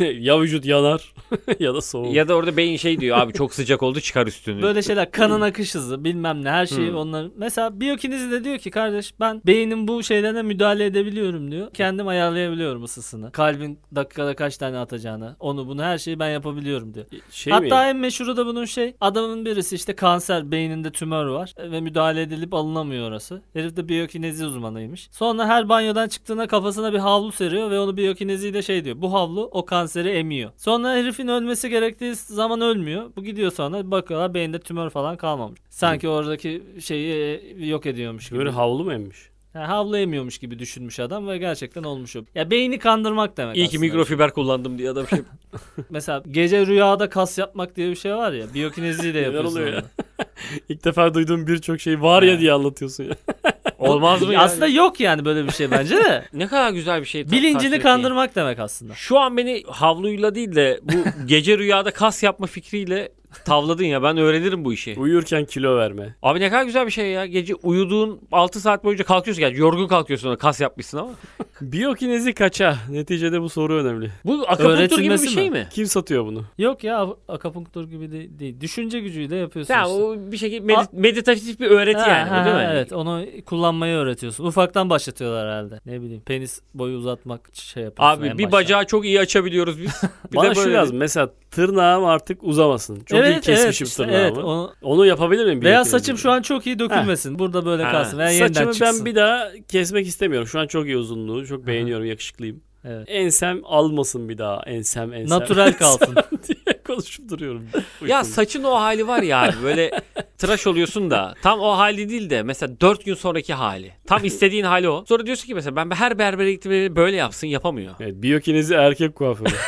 ya 0.18 0.40
vücut 0.40 0.64
yanar 0.64 1.12
ya 1.60 1.74
da 1.74 1.80
soğur. 1.80 2.14
Ya 2.14 2.28
da 2.28 2.34
orada 2.34 2.56
beyin 2.56 2.76
şey 2.76 3.00
diyor 3.00 3.18
abi 3.18 3.32
çok 3.32 3.54
sıcak 3.54 3.82
oldu 3.82 4.00
çıkar 4.00 4.26
üstünü. 4.26 4.62
Böyle 4.62 4.82
şeyler 4.82 5.10
kanın 5.10 5.40
akış 5.40 5.74
hızı 5.74 6.04
bilmem 6.04 6.44
ne 6.44 6.50
her 6.50 6.66
şeyi 6.66 6.88
Hmm. 6.90 6.96
onların. 6.96 7.32
Mesela 7.36 7.80
biyokinezi 7.80 8.30
de 8.30 8.44
diyor 8.44 8.58
ki 8.58 8.70
kardeş 8.70 9.14
ben 9.20 9.42
beynin 9.46 9.88
bu 9.88 10.02
şeylerine 10.02 10.42
müdahale 10.42 10.84
edebiliyorum 10.86 11.50
diyor. 11.50 11.70
Kendim 11.74 12.08
ayarlayabiliyorum 12.08 12.84
ısısını. 12.84 13.32
Kalbin 13.32 13.78
dakikada 13.94 14.36
kaç 14.36 14.56
tane 14.56 14.78
atacağını. 14.78 15.36
Onu 15.40 15.66
bunu 15.68 15.82
her 15.82 15.98
şeyi 15.98 16.18
ben 16.18 16.30
yapabiliyorum 16.30 16.94
diyor. 16.94 17.06
şey 17.30 17.52
Hatta 17.52 17.82
mi? 17.82 17.88
en 17.90 17.96
meşhuru 17.96 18.36
da 18.36 18.46
bunun 18.46 18.64
şey 18.64 18.94
adamın 19.00 19.44
birisi 19.44 19.67
işte 19.72 19.96
kanser 19.96 20.50
beyninde 20.50 20.92
tümör 20.92 21.26
var 21.26 21.54
ve 21.58 21.80
müdahale 21.80 22.22
edilip 22.22 22.54
alınamıyor 22.54 23.08
orası. 23.08 23.42
Herif 23.52 23.76
de 23.76 23.88
biyokinezi 23.88 24.46
uzmanıymış. 24.46 25.08
Sonra 25.12 25.46
her 25.46 25.68
banyodan 25.68 26.08
çıktığında 26.08 26.46
kafasına 26.46 26.92
bir 26.92 26.98
havlu 26.98 27.32
seriyor 27.32 27.70
ve 27.70 27.80
onu 27.80 27.96
biyokineziyle 27.96 28.62
şey 28.62 28.84
diyor. 28.84 29.02
Bu 29.02 29.12
havlu 29.12 29.48
o 29.52 29.64
kanseri 29.64 30.08
emiyor. 30.08 30.50
Sonra 30.56 30.92
herifin 30.92 31.28
ölmesi 31.28 31.70
gerektiği 31.70 32.14
zaman 32.14 32.60
ölmüyor. 32.60 33.10
Bu 33.16 33.24
gidiyor 33.24 33.52
sonra 33.52 33.90
bakıyorlar 33.90 34.34
beyinde 34.34 34.60
tümör 34.60 34.90
falan 34.90 35.16
kalmamış. 35.16 35.60
Sanki 35.70 36.08
oradaki 36.08 36.62
şeyi 36.80 37.68
yok 37.68 37.86
ediyormuş 37.86 38.28
gibi. 38.28 38.38
Böyle 38.38 38.50
havlu 38.50 38.84
mu 38.84 38.92
emmiş? 38.92 39.27
Yani 39.54 39.66
havlu 39.66 39.98
emiyormuş 39.98 40.38
gibi 40.38 40.58
düşünmüş 40.58 41.00
adam 41.00 41.28
ve 41.28 41.38
gerçekten 41.38 41.82
olmuş 41.82 42.16
o. 42.16 42.20
Ya 42.34 42.50
beyni 42.50 42.78
kandırmak 42.78 43.36
demek 43.36 43.56
İyi 43.56 43.60
ki 43.60 43.68
aslında. 43.68 43.80
mikrofiber 43.80 44.30
kullandım 44.30 44.78
diye 44.78 44.90
adam 44.90 45.08
şey. 45.08 45.18
Mesela 45.90 46.22
gece 46.30 46.66
rüyada 46.66 47.08
kas 47.08 47.38
yapmak 47.38 47.76
diye 47.76 47.90
bir 47.90 47.96
şey 47.96 48.14
var 48.14 48.32
ya. 48.32 48.54
Biyokineziyle 48.54 49.12
Neler 49.18 49.22
yapıyorsun 49.24 49.50
oluyor 49.52 49.72
ya? 49.72 49.82
İlk 50.68 50.84
defa 50.84 51.14
duyduğum 51.14 51.46
birçok 51.46 51.80
şey 51.80 52.02
var 52.02 52.22
ya 52.22 52.40
diye 52.40 52.52
anlatıyorsun 52.52 53.04
ya. 53.04 53.10
Olmaz 53.78 54.22
mı 54.22 54.32
ya? 54.34 54.40
Aslında 54.42 54.66
yok 54.66 55.00
yani 55.00 55.24
böyle 55.24 55.44
bir 55.44 55.50
şey 55.52 55.70
bence 55.70 55.96
de. 55.96 56.24
ne 56.32 56.46
kadar 56.46 56.70
güzel 56.70 57.00
bir 57.00 57.06
şey. 57.06 57.24
ta- 57.24 57.30
Bilincini 57.32 57.66
ettiğin. 57.66 57.82
kandırmak 57.82 58.36
demek 58.36 58.58
aslında. 58.58 58.94
Şu 58.94 59.18
an 59.18 59.36
beni 59.36 59.62
havluyla 59.66 60.34
değil 60.34 60.54
de 60.54 60.80
bu 60.82 60.92
gece 61.26 61.58
rüyada 61.58 61.90
kas 61.90 62.22
yapma 62.22 62.46
fikriyle 62.46 63.08
tavladın 63.44 63.84
ya 63.84 64.02
ben 64.02 64.16
öğrenirim 64.16 64.64
bu 64.64 64.72
işi. 64.72 64.94
Uyurken 64.98 65.44
kilo 65.44 65.76
verme. 65.76 66.14
Abi 66.22 66.40
ne 66.40 66.50
kadar 66.50 66.62
güzel 66.64 66.86
bir 66.86 66.90
şey 66.90 67.06
ya. 67.10 67.26
Gece 67.26 67.54
uyuduğun 67.54 68.20
6 68.32 68.60
saat 68.60 68.84
boyunca 68.84 69.04
kalkıyorsun. 69.04 69.42
Yani 69.42 69.58
yorgun 69.58 69.88
kalkıyorsun 69.88 70.36
kas 70.36 70.60
yapmışsın 70.60 70.98
ama. 70.98 71.10
Biyokinezi 71.60 72.32
kaça? 72.34 72.76
Neticede 72.90 73.40
bu 73.42 73.48
soru 73.48 73.74
önemli. 73.74 74.10
Bu 74.24 74.32
akupunktur 74.32 74.58
gibi 74.58 74.68
bir 74.68 74.78
Öğretilmesi 74.78 75.28
şey 75.28 75.50
mi? 75.50 75.58
mi? 75.58 75.68
Kim 75.72 75.86
satıyor 75.86 76.26
bunu? 76.26 76.44
Yok 76.58 76.84
ya 76.84 77.08
akapunktur 77.28 77.84
gibi 77.88 78.12
de 78.12 78.38
değil. 78.38 78.60
Düşünce 78.60 79.00
gücüyle 79.00 79.36
yapıyorsun 79.36 79.74
Ya 79.74 79.80
işte. 79.82 79.92
o 79.94 80.16
bir 80.32 80.36
şekilde 80.36 80.72
medi- 80.72 80.88
meditatif 80.92 81.60
bir 81.60 81.66
öğreti 81.70 81.98
Ha, 82.00 82.08
yani 82.08 82.28
ha, 82.28 82.44
değil 82.44 82.56
mi? 82.56 82.68
Evet 82.72 82.92
onu 82.92 83.24
kullanmayı 83.46 83.96
öğretiyorsun. 83.96 84.44
Ufaktan 84.46 84.90
başlatıyorlar 84.90 85.46
herhalde. 85.48 85.80
Ne 85.86 86.02
bileyim 86.02 86.20
penis 86.26 86.60
boyu 86.74 86.96
uzatmak 86.98 87.40
şey 87.54 87.82
yapıyorsun. 87.82 88.20
Abi 88.20 88.26
en 88.28 88.38
bir 88.38 88.44
başta. 88.44 88.56
bacağı 88.56 88.86
çok 88.86 89.04
iyi 89.04 89.20
açabiliyoruz 89.20 89.82
biz. 89.82 90.02
Bir 90.32 90.36
Bana 90.36 90.50
de 90.50 90.54
şu 90.54 90.60
böyle 90.60 90.74
lazım. 90.74 90.96
Mesela 90.96 91.30
tırnağım 91.50 92.04
artık 92.04 92.44
uzamasın. 92.44 93.00
Çok 93.04 93.24
iyi 93.24 93.40
kesmişim 93.40 93.86
işte, 93.86 93.96
tırnağımı. 94.02 94.22
Evet, 94.24 94.38
onu, 94.38 94.72
Onu 94.82 95.06
yapabilir 95.06 95.44
miyim? 95.44 95.62
veya 95.62 95.72
biyokinezi? 95.74 95.90
saçım 95.90 96.18
şu 96.18 96.30
an 96.30 96.42
çok 96.42 96.66
iyi 96.66 96.78
dökülmesin. 96.78 97.38
Burada 97.38 97.66
böyle 97.66 97.82
Ha. 97.84 97.90
kalsın. 97.92 98.18
Veya 98.18 98.30
yeniden 98.30 98.46
Saçımı 98.52 98.74
çıksın. 98.74 98.98
ben 98.98 99.06
bir 99.06 99.14
daha 99.14 99.48
kesmek 99.68 100.06
istemiyorum. 100.06 100.48
Şu 100.48 100.60
an 100.60 100.66
çok 100.66 100.86
iyi 100.86 100.96
uzunluğu. 100.96 101.46
Çok 101.46 101.66
beğeniyorum. 101.66 102.06
Yakışıklıyım. 102.06 102.60
Evet. 102.84 103.04
Ensem 103.08 103.60
almasın 103.64 104.28
bir 104.28 104.38
daha. 104.38 104.62
Ensem 104.66 105.12
ensem. 105.12 105.38
Natural 105.38 105.72
kalsın. 105.72 106.14
diye 106.48 106.82
konuşup 106.86 107.28
duruyorum. 107.30 107.64
Ya 108.06 108.24
saçın 108.24 108.64
o 108.64 108.74
hali 108.74 109.08
var 109.08 109.22
ya 109.22 109.42
abi 109.42 109.54
böyle 109.62 109.90
tıraş 110.38 110.66
oluyorsun 110.66 111.10
da 111.10 111.34
tam 111.42 111.60
o 111.60 111.70
hali 111.78 112.08
değil 112.08 112.30
de 112.30 112.42
mesela 112.42 112.80
4 112.80 113.04
gün 113.04 113.14
sonraki 113.14 113.54
hali. 113.54 113.92
Tam 114.06 114.20
istediğin 114.24 114.64
hali 114.64 114.88
o. 114.88 115.04
Sonra 115.08 115.26
diyorsun 115.26 115.46
ki 115.46 115.54
mesela 115.54 115.76
ben 115.76 115.90
her 115.90 116.18
berbere 116.18 116.52
gittiğimde 116.52 116.96
böyle 116.96 117.16
yapsın 117.16 117.46
yapamıyor. 117.46 117.94
Evet, 118.00 118.14
biyokinezi 118.16 118.74
erkek 118.74 119.14
kuaförü. 119.14 119.48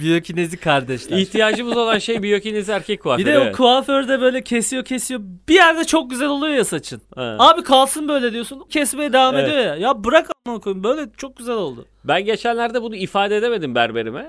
Biyokinezi 0.00 0.56
kardeşler. 0.56 1.18
İhtiyacımız 1.18 1.76
olan 1.76 1.98
şey 1.98 2.22
biyokiniz 2.22 2.68
erkek 2.68 3.02
kuaförü. 3.02 3.26
Bir 3.26 3.32
de 3.32 3.38
o 3.38 3.42
evet. 3.42 3.56
kuaförde 3.56 4.20
böyle 4.20 4.42
kesiyor 4.44 4.84
kesiyor. 4.84 5.20
Bir 5.48 5.54
yerde 5.54 5.84
çok 5.84 6.10
güzel 6.10 6.28
oluyor 6.28 6.54
ya 6.54 6.64
saçın. 6.64 7.02
Ha. 7.14 7.36
Abi 7.38 7.62
kalsın 7.62 8.08
böyle 8.08 8.32
diyorsun. 8.32 8.62
Kesmeye 8.70 9.12
devam 9.12 9.34
Evet. 9.36 9.48
ediyor 9.48 9.62
ya. 9.64 9.76
Ya 9.76 10.04
bırak 10.04 10.26
amına 10.46 10.60
koyayım. 10.60 10.84
Böyle 10.84 11.06
çok 11.16 11.36
güzel 11.36 11.54
oldu. 11.54 11.86
Ben 12.04 12.24
geçenlerde 12.24 12.82
bunu 12.82 12.96
ifade 12.96 13.36
edemedim 13.36 13.74
berberime. 13.74 14.26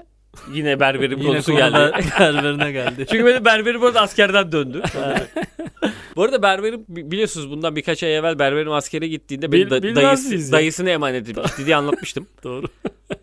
Yine 0.53 0.79
berberim 0.79 1.17
Yine 1.21 1.29
konusu 1.31 1.45
konu 1.51 1.57
geldi. 1.57 1.75
ber- 1.75 2.19
berberine 2.19 2.71
geldi. 2.71 3.05
Çünkü 3.11 3.25
benim 3.25 3.45
berberim 3.45 3.81
bu 3.81 3.85
arada 3.85 4.01
askerden 4.01 4.51
döndü. 4.51 4.81
bu 6.15 6.23
arada 6.23 6.41
berberim 6.41 6.85
bi- 6.87 7.11
biliyorsunuz 7.11 7.49
bundan 7.51 7.75
birkaç 7.75 8.03
ay 8.03 8.17
evvel 8.17 8.39
berberim 8.39 8.71
askere 8.71 9.07
gittiğinde 9.07 9.51
benim 9.51 9.65
Bil- 9.69 9.95
da- 9.95 10.01
dayısı, 10.01 10.51
dayısını 10.51 10.89
emanet 10.89 11.23
edip 11.23 11.43
gitti 11.43 11.65
diye 11.65 11.75
anlatmıştım. 11.75 12.27
Doğru. 12.43 12.65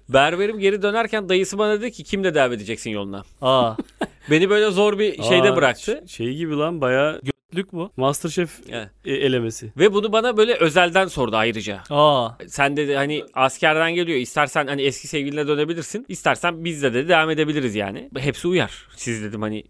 Berberim 0.09 0.59
geri 0.59 0.83
dönerken 0.83 1.29
dayısı 1.29 1.59
bana 1.59 1.81
dedi 1.81 1.93
ki 1.93 2.05
kimle 2.05 2.35
devam 2.35 2.53
edeceksin 2.53 2.91
yoluna? 2.91 3.23
Aa. 3.43 3.75
Beni 4.31 4.51
böyle 4.51 4.71
zor 4.71 4.99
bir 4.99 5.23
şeyde 5.23 5.51
Aa, 5.53 5.57
bıraktı. 5.57 6.03
ş- 6.07 6.15
Şey 6.17 6.35
gibi 6.35 6.57
lan 6.57 6.81
baya 6.81 7.21
Lük 7.57 7.73
bu. 7.73 7.91
Masterchef 7.97 8.51
Evet. 8.71 8.89
e, 9.05 9.13
elemesi. 9.15 9.73
Ve 9.77 9.93
bunu 9.93 10.13
bana 10.13 10.37
böyle 10.37 10.55
özelden 10.55 11.07
sordu 11.07 11.37
ayrıca. 11.37 11.83
Aa. 11.91 12.29
Sen 12.47 12.77
dedi 12.77 12.95
hani 12.95 13.25
askerden 13.35 13.95
geliyor 13.95 14.19
istersen 14.19 14.67
hani 14.67 14.83
eski 14.83 15.09
sevgiline 15.09 15.49
dönebilirsin. 15.49 16.07
İstersen 16.09 16.65
bizle 16.65 16.95
de 16.95 17.09
devam 17.09 17.31
edebiliriz 17.31 17.75
yani. 17.75 18.11
Hepsi 18.19 18.49
uyar. 18.49 18.89
Siz 18.97 19.23
dedim 19.25 19.43
hani 19.43 19.65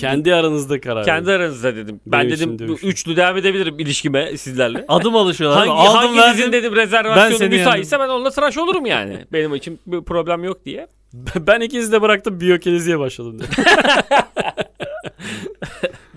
Kendi 0.00 0.34
aranızda 0.34 0.80
karar. 0.80 1.04
kendi 1.04 1.26
verin. 1.26 1.40
aranızda 1.40 1.76
dedim. 1.76 2.00
Ben 2.06 2.28
Dövüşün, 2.28 2.36
dedim 2.46 2.54
bu 2.54 2.58
dövüşün. 2.72 2.88
üçlü 2.88 3.16
devam 3.16 3.36
edebilirim 3.36 3.78
ilişkime 3.78 4.36
sizlerle. 4.36 4.84
Adım 4.88 5.16
alışıyorlar. 5.16 5.58
Hangi, 5.58 5.70
Aldım 5.72 5.92
hanginizin 6.16 6.22
verdim. 6.42 6.52
dedim 6.52 6.72
Ben 6.76 6.82
rezervasyonu 6.82 7.38
seni 7.38 7.48
müsaitse 7.54 7.98
ben 8.00 8.08
onunla 8.08 8.30
tıraş 8.30 8.58
olurum 8.58 8.86
yani. 8.86 9.24
Benim 9.32 9.54
için 9.54 9.78
bir 9.86 10.00
problem 10.02 10.44
yok 10.44 10.64
diye. 10.64 10.86
Ben 11.36 11.60
ikinizi 11.60 11.92
de 11.92 12.02
bıraktım 12.02 12.40
biyokineziye 12.40 12.98
başladım. 12.98 13.38
diye. 13.38 13.48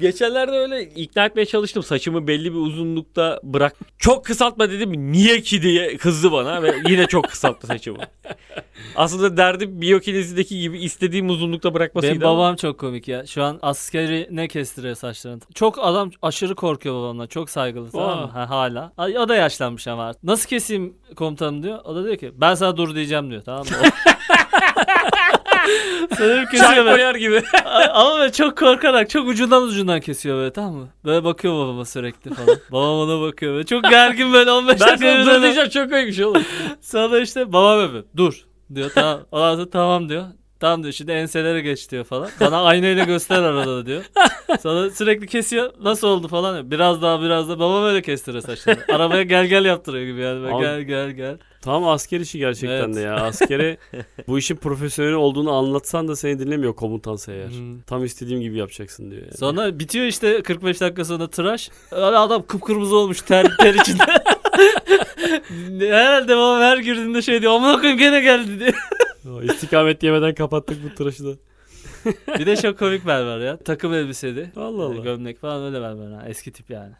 Geçenlerde 0.02 0.58
öyle 0.58 0.84
ikna 0.84 1.26
etmeye 1.26 1.46
çalıştım. 1.46 1.84
Saçımı 1.84 2.28
belli 2.28 2.54
bir 2.54 2.58
uzunlukta 2.60 3.40
bırak. 3.44 3.76
Çok 3.98 4.26
kısaltma 4.26 4.70
dedim. 4.70 5.12
Niye 5.12 5.42
ki 5.42 5.62
diye 5.62 5.98
kızdı 5.98 6.32
bana 6.32 6.64
ve 6.64 6.76
yine 6.88 7.08
çok 7.08 7.24
kısalttı 7.30 7.68
saçımı. 7.68 7.98
Aslında 8.96 9.38
derdim 9.38 9.82
biyokinezideki 9.82 10.60
gibi 10.60 10.80
istediğim 10.84 11.30
uzunlukta 11.30 11.74
bırakmasıydı. 11.74 12.14
Benim 12.16 12.28
ama- 12.28 12.38
babam 12.38 12.56
çok 12.56 12.80
komik 12.80 13.08
ya. 13.08 13.26
Şu 13.26 13.44
an 13.44 13.60
askeri 13.62 14.28
ne 14.32 14.48
kestiriyor 14.48 14.96
saçlarını. 14.96 15.40
Çok 15.54 15.80
adam 15.82 16.12
aşırı 16.22 16.56
korkuyor 16.56 16.96
babamdan. 16.96 17.28
Çok 17.28 17.50
saygılı 17.50 17.92
tamam 17.92 18.20
mı? 18.20 18.28
Ha, 18.28 18.50
hala. 18.50 18.94
O 18.98 19.30
da 19.30 19.36
yaşlanmış 19.36 19.88
ama 19.88 20.04
artık. 20.06 20.24
Nasıl 20.24 20.50
keseyim 20.50 20.94
komutanım 21.16 21.64
diyor. 21.64 21.80
O 21.84 21.96
da 21.96 22.04
diyor 22.04 22.16
ki 22.18 22.32
ben 22.36 22.56
sana 22.56 22.78
dur 22.78 22.96
diyeceğim 22.96 23.30
diyor 23.30 23.42
tamam 23.42 23.62
mı? 23.66 23.72
Çay 26.28 26.46
kesiyor 26.52 26.86
böyle. 26.86 26.92
koyar 26.92 27.16
gibi. 27.16 27.44
Ama 27.94 28.20
böyle 28.20 28.32
çok 28.32 28.58
korkarak 28.58 29.10
çok 29.10 29.28
ucundan 29.28 29.64
ucundan 29.64 30.00
kesiyor 30.00 30.38
böyle 30.38 30.54
tamam 30.54 30.74
mı? 30.74 30.88
Böyle 31.06 31.24
bakıyor 31.24 31.54
babama 31.54 31.86
sürekli 31.86 32.34
falan. 32.34 32.58
Babam 32.72 32.90
ona 33.10 33.22
bakıyor 33.22 33.54
böyle. 33.54 33.66
Çok 33.66 33.84
gergin 33.84 34.34
böyle 34.34 34.52
15 34.52 34.74
Ben 34.82 34.88
dakika. 34.88 34.98
sana 35.24 35.26
dur 35.36 35.42
diyeceğim 35.42 35.70
çok 35.70 35.90
koymuş 35.92 36.20
oğlum. 36.20 36.44
Sonra 36.82 37.20
işte 37.20 37.54
babam 37.54 37.82
yapıyor. 37.82 38.04
Dur 38.18 38.46
diyor 38.76 38.92
tamam. 38.96 39.20
Ondan 39.32 39.56
sonra 39.56 39.70
tamam 39.70 40.10
diyor. 40.10 40.24
Tamam 40.62 40.84
diyor 40.84 40.94
şimdi 40.94 41.12
enselere 41.12 41.62
geç 41.62 41.92
diyor 41.92 42.04
falan. 42.04 42.30
Bana 42.40 42.64
aynayla 42.64 43.04
göster 43.04 43.42
arada 43.44 43.86
diyor. 43.86 44.04
Sonra 44.62 44.90
sürekli 44.90 45.28
kesiyor. 45.28 45.74
Nasıl 45.82 46.08
oldu 46.08 46.28
falan. 46.28 46.54
diyor. 46.56 46.72
Biraz 46.72 47.02
daha 47.02 47.22
biraz 47.22 47.50
daha. 47.50 47.60
Babam 47.60 47.84
öyle 47.84 48.02
kestiriyor 48.02 48.44
saçlarını. 48.44 48.84
Arabaya 48.96 49.24
gel 49.24 49.46
gel 49.46 49.66
yaptırıyor 49.66 50.06
gibi 50.06 50.22
yani. 50.22 50.42
Böyle 50.44 50.54
Abi- 50.56 50.64
gel 50.64 50.82
gel 50.82 51.12
gel. 51.12 51.38
Tam 51.62 51.88
asker 51.88 52.20
işi 52.20 52.40
gerçekten 52.40 52.86
Evet. 52.86 52.96
de 52.96 53.00
ya. 53.00 53.16
Askere 53.16 53.78
bu 54.28 54.40
işin 54.40 54.56
profesyonel 54.56 55.14
olduğunu 55.14 55.52
anlatsan 55.52 56.08
da 56.08 56.16
seni 56.16 56.40
dinlemiyor 56.40 56.76
komutansa 56.76 57.32
eğer. 57.32 57.50
Hmm. 57.50 57.82
Tam 57.82 58.06
istediğim 58.06 58.42
gibi 58.42 58.58
yapacaksın 58.58 59.12
diyor 59.12 59.22
yani. 59.22 59.38
Sonra 59.38 59.80
bitiyor 59.80 60.06
işte 60.06 60.42
45 60.42 60.82
dakika 60.82 61.06
sonra 61.06 61.28
tıraş. 61.28 61.70
Adam 61.92 62.44
kıpkırmızı 62.48 62.96
olmuş 62.96 63.22
ter, 63.22 63.58
ter 63.60 63.74
içinde. 63.74 64.04
Herhalde 65.96 66.38
babam 66.38 66.62
her 66.62 66.78
girdiğinde 66.78 67.22
şey 67.22 67.42
diyor. 67.42 67.54
Amına 67.54 67.76
koyayım 67.78 68.00
gene 68.00 68.22
geldi 68.22 68.60
diye. 68.60 68.74
İstikamet 69.44 70.04
yemeden 70.04 70.36
kapattık 70.36 70.78
bu 70.84 70.96
tıraşı 70.96 71.26
da. 71.26 71.30
Bir 72.40 72.46
de 72.46 72.56
çok 72.56 72.80
komik 72.80 73.08
berber 73.08 73.40
ya. 73.40 73.58
Takım 73.58 73.94
elbiseli. 73.94 74.52
Allah 74.56 74.84
Allah. 74.84 75.04
Gömlek 75.04 75.40
falan 75.40 75.64
öyle 75.64 75.82
berber 75.82 76.12
ha. 76.12 76.24
Eski 76.28 76.52
tip 76.52 76.70
yani. 76.70 76.94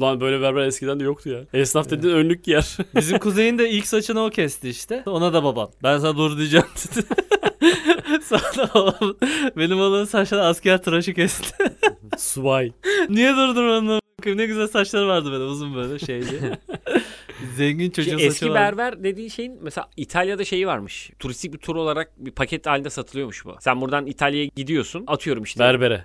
Lan 0.00 0.20
böyle 0.20 0.40
berber 0.40 0.62
eskiden 0.66 1.00
de 1.00 1.04
yoktu 1.04 1.28
ya. 1.28 1.40
Esnaf 1.60 1.90
dediğin 1.90 2.14
önlük 2.14 2.44
giyer. 2.44 2.76
Bizim 2.96 3.18
kuzeyin 3.18 3.58
de 3.58 3.70
ilk 3.70 3.86
saçını 3.86 4.24
o 4.24 4.30
kesti 4.30 4.68
işte. 4.68 5.02
Ona 5.06 5.32
da 5.32 5.44
babam. 5.44 5.70
Ben 5.82 5.98
sana 5.98 6.16
dur 6.16 6.38
diyeceğim 6.38 6.66
dedi. 6.76 7.06
Sonra 8.24 8.68
babam 8.74 9.14
benim 9.56 9.80
oğlanın 9.80 10.04
saçları 10.04 10.42
asker 10.44 10.82
tıraşı 10.82 11.14
kesti. 11.14 11.54
Subay. 12.18 12.72
Niye 13.08 13.32
durdurmadın? 13.36 13.88
a**? 13.88 14.00
Ne 14.26 14.46
güzel 14.46 14.68
saçları 14.68 15.08
vardı 15.08 15.32
böyle 15.32 15.44
uzun 15.44 15.74
böyle 15.74 15.98
şeydi. 15.98 16.58
Zengin 17.56 17.90
çocuğun 17.90 18.10
Şey, 18.10 18.18
saçı 18.18 18.26
eski 18.26 18.46
vardı. 18.46 18.54
berber 18.54 19.04
dediğin 19.04 19.28
şeyin 19.28 19.58
mesela 19.62 19.88
İtalya'da 19.96 20.44
şeyi 20.44 20.66
varmış. 20.66 21.10
Turistik 21.18 21.52
bir 21.52 21.58
tur 21.58 21.76
olarak 21.76 22.12
bir 22.18 22.30
paket 22.30 22.66
halinde 22.66 22.90
satılıyormuş 22.90 23.44
bu. 23.44 23.56
Sen 23.60 23.80
buradan 23.80 24.06
İtalya'ya 24.06 24.48
gidiyorsun. 24.56 25.04
Atıyorum 25.06 25.42
işte. 25.42 25.60
Berbere. 25.60 26.04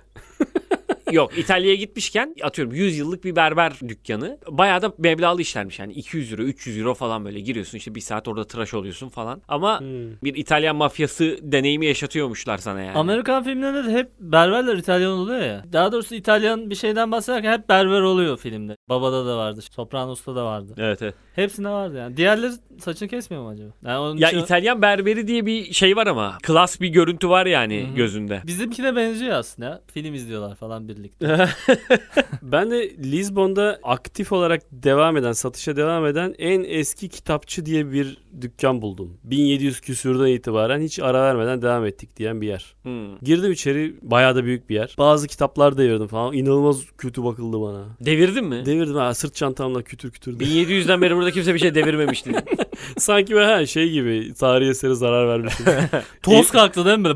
Yok 1.20 1.38
İtalya'ya 1.38 1.74
gitmişken 1.74 2.34
atıyorum 2.42 2.74
100 2.74 2.98
yıllık 2.98 3.24
bir 3.24 3.36
berber 3.36 3.72
dükkanı. 3.88 4.38
Bayağı 4.48 4.82
da 4.82 4.92
meblağlı 4.98 5.40
işlermiş 5.42 5.78
yani 5.78 5.92
200 5.92 6.32
euro 6.32 6.42
300 6.42 6.78
euro 6.78 6.94
falan 6.94 7.24
böyle 7.24 7.40
giriyorsun 7.40 7.78
işte 7.78 7.94
bir 7.94 8.00
saat 8.00 8.28
orada 8.28 8.44
tıraş 8.44 8.74
oluyorsun 8.74 9.08
falan. 9.08 9.42
Ama 9.48 9.80
Hmm. 9.80 9.86
bir 10.24 10.34
İtalyan 10.34 10.76
mafyası 10.76 11.38
deneyimi 11.42 11.86
yaşatıyormuşlar 11.86 12.58
sana 12.58 12.80
yani. 12.82 12.98
Amerikan 12.98 13.44
filmlerinde 13.44 13.84
de 13.84 13.92
hep 13.92 14.10
berberler 14.20 14.74
İtalyan 14.76 15.12
oluyor 15.12 15.40
ya. 15.40 15.64
Daha 15.72 15.92
doğrusu 15.92 16.14
İtalyan 16.14 16.70
bir 16.70 16.74
şeyden 16.74 17.12
bahsederken 17.12 17.52
hep 17.52 17.68
berber 17.68 18.00
oluyor 18.00 18.36
filmde. 18.38 18.76
Babada 18.88 19.26
da 19.26 19.36
vardı. 19.36 19.60
Sopranos'ta 19.62 20.36
da 20.36 20.44
vardı. 20.44 20.74
Evet 20.78 21.02
evet. 21.02 21.14
Hepsinde 21.34 21.68
vardı 21.68 21.96
yani. 21.96 22.16
Diğerleri 22.16 22.52
saçını 22.78 23.08
kesmiyor 23.08 23.42
mu 23.42 23.48
acaba? 23.48 23.68
Yani 23.84 23.98
onun 23.98 24.16
Ya 24.16 24.28
için- 24.28 24.38
İtalyan 24.40 24.82
berberi 24.82 25.26
diye 25.28 25.46
bir 25.46 25.72
şey 25.72 25.96
var 25.96 26.06
ama 26.06 26.38
klas 26.42 26.80
bir 26.80 26.88
görüntü 26.88 27.28
var 27.28 27.46
yani 27.46 27.86
Hı 27.86 27.90
hı. 27.90 27.94
gözünde. 27.94 28.42
Bizimkine 28.46 28.96
benziyor 28.96 29.32
aslında. 29.32 29.82
Film 29.94 30.14
izliyorlar 30.14 30.54
falan 30.56 30.88
birlikte. 31.04 31.48
Ben 32.42 32.70
de 32.70 32.90
Lizbon'da 32.98 33.78
aktif 33.82 34.32
olarak 34.32 34.62
devam 34.72 35.16
eden, 35.16 35.32
satışa 35.32 35.76
devam 35.76 36.06
eden 36.06 36.34
en 36.38 36.64
eski 36.68 37.08
kitapçı 37.08 37.66
diye 37.66 37.92
bir 37.92 38.18
dükkan 38.40 38.82
buldum. 38.82 39.18
1700 39.24 39.80
küsürden 39.80 40.26
itibaren 40.26 40.80
hiç 40.80 40.98
ara 40.98 41.22
vermeden 41.22 41.62
devam 41.62 41.86
ettik 41.86 42.16
diyen 42.16 42.40
bir 42.40 42.46
yer. 42.46 42.74
Hmm. 42.82 43.18
Girdim 43.18 43.52
içeri 43.52 43.94
bayağı 44.02 44.36
da 44.36 44.44
büyük 44.44 44.70
bir 44.70 44.74
yer. 44.74 44.94
Bazı 44.98 45.26
kitaplar 45.26 45.78
devirdim 45.78 46.06
falan. 46.06 46.34
İnanılmaz 46.34 46.80
kötü 46.98 47.24
bakıldı 47.24 47.60
bana. 47.60 47.84
Devirdin 48.00 48.44
mi? 48.44 48.66
Devirdim 48.66 48.94
ha 48.94 49.14
sırt 49.14 49.34
çantamla 49.34 49.82
kütür 49.82 50.10
kütür. 50.10 50.38
1700'den 50.38 51.02
beri 51.02 51.16
burada 51.16 51.30
kimse 51.30 51.54
bir 51.54 51.58
şey 51.58 51.74
devirmemişti. 51.74 52.32
Sanki 52.98 53.36
ben 53.36 53.44
ha, 53.44 53.66
şey 53.66 53.90
gibi 53.90 54.34
tarihi 54.34 54.70
eseri 54.70 54.96
zarar 54.96 55.28
vermişim. 55.28 55.66
Toz 56.22 56.50
kalktı 56.50 56.84
değil 56.84 56.98
mi. 56.98 57.08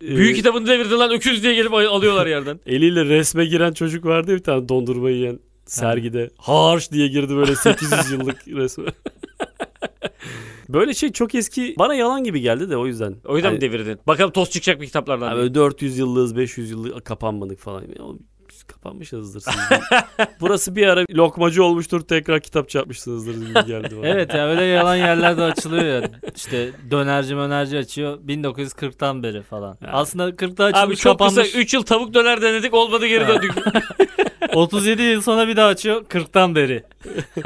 Büyük 0.00 0.36
kitabını 0.36 0.66
devirdin 0.66 0.98
lan 0.98 1.10
öküz 1.12 1.42
diye 1.42 1.54
gelip 1.54 1.74
al- 1.74 1.86
alıyorlar 2.12 2.26
yerden. 2.26 2.60
Eliyle 2.66 3.04
resme 3.04 3.44
giren 3.44 3.72
çocuk 3.72 4.04
vardı 4.04 4.30
ya 4.30 4.36
bir 4.36 4.42
tane 4.42 4.68
dondurma 4.68 5.10
yiyen 5.10 5.40
sergide. 5.66 6.30
Harş 6.38 6.92
diye 6.92 7.08
girdi 7.08 7.36
böyle 7.36 7.56
800 7.56 8.10
yıllık 8.12 8.48
resme. 8.48 8.92
Böyle 10.68 10.94
şey 10.94 11.12
çok 11.12 11.34
eski 11.34 11.74
bana 11.78 11.94
yalan 11.94 12.24
gibi 12.24 12.40
geldi 12.40 12.70
de 12.70 12.76
o 12.76 12.86
yüzden. 12.86 13.16
O 13.24 13.36
yüzden 13.36 13.54
mi 13.54 13.60
devirdin? 13.60 13.98
Bakalım 14.06 14.30
toz 14.30 14.50
çıkacak 14.50 14.78
mı 14.78 14.86
kitaplardan? 14.86 15.30
Diye. 15.30 15.42
böyle 15.42 15.54
400 15.54 15.98
yıllığız 15.98 16.36
500 16.36 16.70
yıllık 16.70 17.04
kapanmadık 17.04 17.58
falan. 17.58 17.82
Ya, 17.82 18.04
biz 18.70 18.74
kapanmışızdır 18.74 19.40
siz. 19.40 19.54
Burası 20.40 20.76
bir 20.76 20.86
ara 20.86 21.04
lokmacı 21.14 21.64
olmuştur 21.64 22.00
tekrar 22.00 22.40
kitapçı 22.40 22.78
yapmışsınızdır 22.78 23.34
gibi 23.34 23.66
geldi 23.66 23.96
bana. 23.96 24.06
Evet 24.08 24.34
ya 24.34 24.48
öyle 24.48 24.64
yalan 24.64 24.96
yerler 24.96 25.36
de 25.36 25.42
açılıyor 25.42 25.84
ya. 25.84 26.10
İşte 26.36 26.70
dönerci 26.90 27.34
mönerci 27.34 27.78
açıyor 27.78 28.18
1940'tan 28.28 29.22
beri 29.22 29.42
falan. 29.42 29.78
Ha. 29.84 29.90
Aslında 29.92 30.28
40'ta 30.30 30.64
açılmış 30.64 30.88
Abi 30.88 30.96
çok 30.96 31.12
kapanmış. 31.18 31.46
kısa 31.46 31.58
3 31.58 31.74
yıl 31.74 31.82
tavuk 31.82 32.14
döner 32.14 32.42
denedik 32.42 32.74
olmadı 32.74 33.06
geri 33.06 33.28
döndük. 33.28 33.52
37 34.54 35.02
yıl 35.02 35.20
sonra 35.22 35.48
bir 35.48 35.56
daha 35.56 35.66
açıyor 35.68 36.04
40'tan 36.04 36.54
beri. 36.54 36.82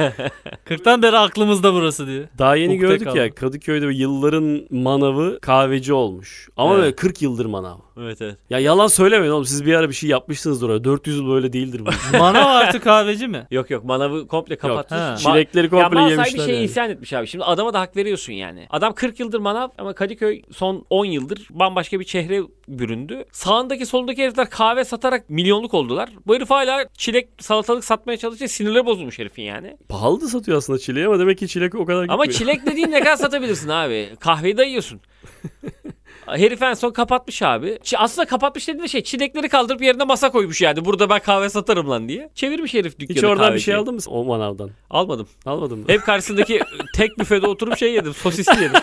40'tan 0.67 1.03
beri 1.03 1.19
aklımızda 1.19 1.75
burası 1.75 2.07
diyor. 2.07 2.25
Daha 2.39 2.57
yeni 2.57 2.75
Ukde 2.75 2.87
gördük 2.87 3.05
kaldı. 3.07 3.19
ya 3.19 3.35
Kadıköy'de 3.35 3.87
yılların 3.87 4.61
manavı 4.71 5.39
kahveci 5.41 5.93
olmuş. 5.93 6.49
Ama 6.57 6.75
Evet. 6.75 6.83
böyle 6.83 6.95
40 6.97 7.23
yıldır 7.23 7.47
manav. 7.47 7.77
Evet 8.01 8.23
evet. 8.23 8.37
Ya 8.51 8.59
yalan 8.59 8.87
söylemeyin 8.87 9.33
oğlum 9.33 9.45
siz 9.45 9.67
bir 9.67 9.75
ara 9.75 9.89
bir 9.89 9.95
şey 9.95 10.11
yapmışsınızdır 10.11 10.69
oraya. 10.69 10.85
400 10.85 11.17
yıl 11.17 11.29
böyle 11.29 11.53
değildir 11.53 11.83
bu. 11.87 11.91
Manav 12.19 12.47
artık 12.47 12.85
kahveci 12.85 13.29
mi? 13.29 13.47
Yok 13.51 13.71
yok 13.71 13.85
manavı 13.85 14.29
komple 14.29 14.57
kapatmış. 14.57 15.01
Ha. 15.01 15.17
Çilekleri 15.17 15.65
ya 15.65 15.71
komple 15.71 16.01
mal 16.01 16.11
yemişler 16.11 16.25
sahibi 16.25 16.47
şeye 16.47 16.57
yani. 16.57 16.65
isyan 16.65 16.91
etmiş 16.91 17.13
abi. 17.13 17.27
Şimdi 17.27 17.45
adama 17.45 17.73
da 17.73 17.81
hak 17.81 17.97
veriyorsun 17.97 18.33
yani. 18.33 18.67
Adam 18.71 18.95
40 18.95 19.21
yıldır 19.21 19.39
manav 19.39 19.69
ama 19.79 19.93
Kadıköy 19.95 20.43
son 20.53 20.87
10 20.91 21.05
yıldır 21.05 21.49
bambaşka 21.51 22.01
bir 22.01 22.05
şehre 22.05 22.43
büründü. 22.69 23.25
Sağındaki 23.33 23.87
solundaki 23.87 24.23
herifler 24.23 24.51
kahve 24.51 24.85
satarak 24.85 25.31
milyonluk 25.31 25.75
oldular. 25.75 26.11
Bu 26.27 26.35
herif 26.35 26.51
hala 26.51 26.85
çilek 26.97 27.29
salatalık 27.39 27.85
satmaya 27.85 28.17
çalışıyor. 28.17 28.49
Sinirleri 28.49 28.87
bozulmuş 28.87 29.19
herifin 29.19 29.43
yani. 29.43 29.77
Pahalı 29.89 30.21
da 30.21 30.27
satıyor 30.27 30.59
aslında 30.59 30.79
çileği 30.79 31.07
ama 31.07 31.19
demek 31.19 31.39
ki 31.39 31.49
çilek 31.49 31.75
o 31.75 31.85
kadar 31.87 32.03
gitmiyor. 32.03 32.15
Ama 32.25 32.33
çilek 32.33 32.67
dediğin 32.67 32.91
ne 32.91 33.01
kadar 33.01 33.17
satabilirsin 33.25 33.69
abi? 33.69 34.09
Kahveyi 34.21 34.57
dayıyorsun. 34.57 35.01
Herif 36.27 36.63
en 36.63 36.75
son 36.75 36.91
kapatmış 36.91 37.43
abi. 37.43 37.67
Ç- 37.69 37.97
Aslında 37.97 38.27
kapatmış 38.27 38.69
dediğin 38.69 38.87
şey 38.87 39.03
çilekleri 39.03 39.49
kaldırıp 39.49 39.83
yerine 39.83 40.05
masa 40.05 40.31
koymuş 40.31 40.61
yani. 40.63 40.85
Burada 40.85 41.11
ben 41.11 41.19
kahve 41.21 41.49
satarım 41.51 41.91
lan 41.91 42.09
diye. 42.09 42.31
Çevirmiş 42.35 42.75
herif 42.75 42.99
dükkanı 42.99 43.17
Hiç 43.17 43.25
oradan 43.25 43.55
bir 43.55 43.61
şey 43.61 43.75
aldın 43.75 43.95
mı 43.95 44.01
o 44.09 44.25
manavdan? 44.25 44.71
Almadım. 44.91 45.29
Almadın 45.47 45.79
mı? 45.79 45.85
Hep 45.89 46.03
karşısındaki 46.05 46.61
tek 46.97 47.19
büfede 47.19 47.47
oturup 47.47 47.79
şey 47.79 47.93
yedim. 47.93 48.15
Sosisli 48.15 48.63
yedim. 48.63 48.81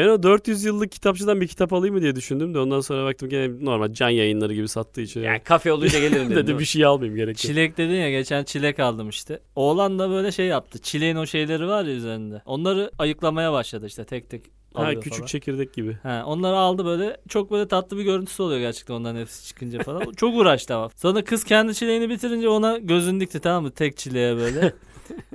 Ben 0.00 0.08
o 0.08 0.22
400 0.22 0.64
yıllık 0.64 0.92
kitapçıdan 0.92 1.40
bir 1.40 1.48
kitap 1.48 1.72
alayım 1.72 1.94
mı 1.94 2.02
diye 2.02 2.16
düşündüm 2.16 2.54
de 2.54 2.58
ondan 2.58 2.80
sonra 2.80 3.04
baktım 3.04 3.28
gene 3.28 3.64
normal 3.64 3.92
can 3.92 4.08
yayınları 4.08 4.54
gibi 4.54 4.68
sattığı 4.68 5.00
için. 5.00 5.20
Yani 5.20 5.40
kafe 5.40 5.72
olunca 5.72 5.98
gelirim 6.00 6.26
dedim. 6.26 6.36
Dedim 6.36 6.58
bir 6.58 6.64
şey 6.64 6.84
almayayım 6.84 7.16
gerek 7.16 7.28
yok. 7.28 7.36
Çilek 7.36 7.78
dedin 7.78 7.94
ya 7.94 8.10
geçen 8.10 8.44
çilek 8.44 8.80
aldım 8.80 9.08
işte. 9.08 9.40
Oğlan 9.56 9.98
da 9.98 10.10
böyle 10.10 10.32
şey 10.32 10.46
yaptı. 10.46 10.78
Çileğin 10.78 11.16
o 11.16 11.26
şeyleri 11.26 11.66
var 11.66 11.84
ya 11.84 11.94
üzerinde. 11.94 12.42
Onları 12.44 12.90
ayıklamaya 12.98 13.52
başladı 13.52 13.86
işte 13.86 14.04
tek 14.04 14.30
tek. 14.30 14.42
Ha 14.74 14.94
küçük 14.94 15.12
falan. 15.12 15.26
çekirdek 15.26 15.74
gibi. 15.74 15.98
He, 16.02 16.22
onları 16.24 16.56
aldı 16.56 16.84
böyle 16.84 17.16
çok 17.28 17.50
böyle 17.50 17.68
tatlı 17.68 17.98
bir 17.98 18.02
görüntüsü 18.02 18.42
oluyor 18.42 18.60
gerçekten 18.60 18.94
onların 18.94 19.20
hepsi 19.20 19.46
çıkınca 19.46 19.82
falan. 19.82 20.12
çok 20.16 20.34
uğraştı 20.34 20.74
ama. 20.74 20.88
Sonra 20.96 21.24
kız 21.24 21.44
kendi 21.44 21.74
çileğini 21.74 22.10
bitirince 22.10 22.48
ona 22.48 22.78
gözün 22.78 23.20
dikti 23.20 23.40
tamam 23.40 23.62
mı 23.62 23.70
tek 23.70 23.96
çileğe 23.96 24.36
böyle. 24.36 24.72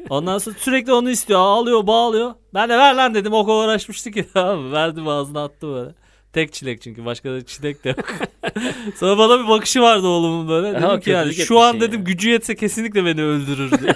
Ondan 0.09 0.38
sonra 0.38 0.55
sürekli 0.59 0.93
onu 0.93 1.09
istiyor 1.09 1.39
ağlıyor 1.39 1.88
bağlıyor. 1.88 2.33
Ben 2.53 2.69
de 2.69 2.77
ver 2.77 2.95
lan 2.95 3.13
dedim 3.13 3.33
o 3.33 3.45
kadar 3.45 3.65
uğraşmıştı 3.65 4.11
ki 4.11 4.25
tamam 4.33 4.59
mı? 4.59 4.71
Verdim 4.71 5.07
ağzına 5.07 5.43
attı 5.43 5.67
böyle. 5.67 5.89
Tek 6.33 6.53
çilek 6.53 6.81
çünkü 6.81 7.05
başka 7.05 7.31
da 7.31 7.45
çilek 7.45 7.83
de 7.83 7.89
yok. 7.89 8.05
sonra 8.99 9.17
bana 9.17 9.43
bir 9.43 9.49
bakışı 9.49 9.81
vardı 9.81 10.07
oğlumun 10.07 10.49
böyle. 10.49 10.81
Dedim 10.81 10.99
ki 10.99 11.09
yani 11.09 11.33
şu 11.33 11.59
an 11.59 11.81
dedim 11.81 11.99
ya. 11.99 12.03
gücü 12.03 12.29
yetse 12.29 12.55
kesinlikle 12.55 13.05
beni 13.05 13.23
öldürürdü. 13.23 13.77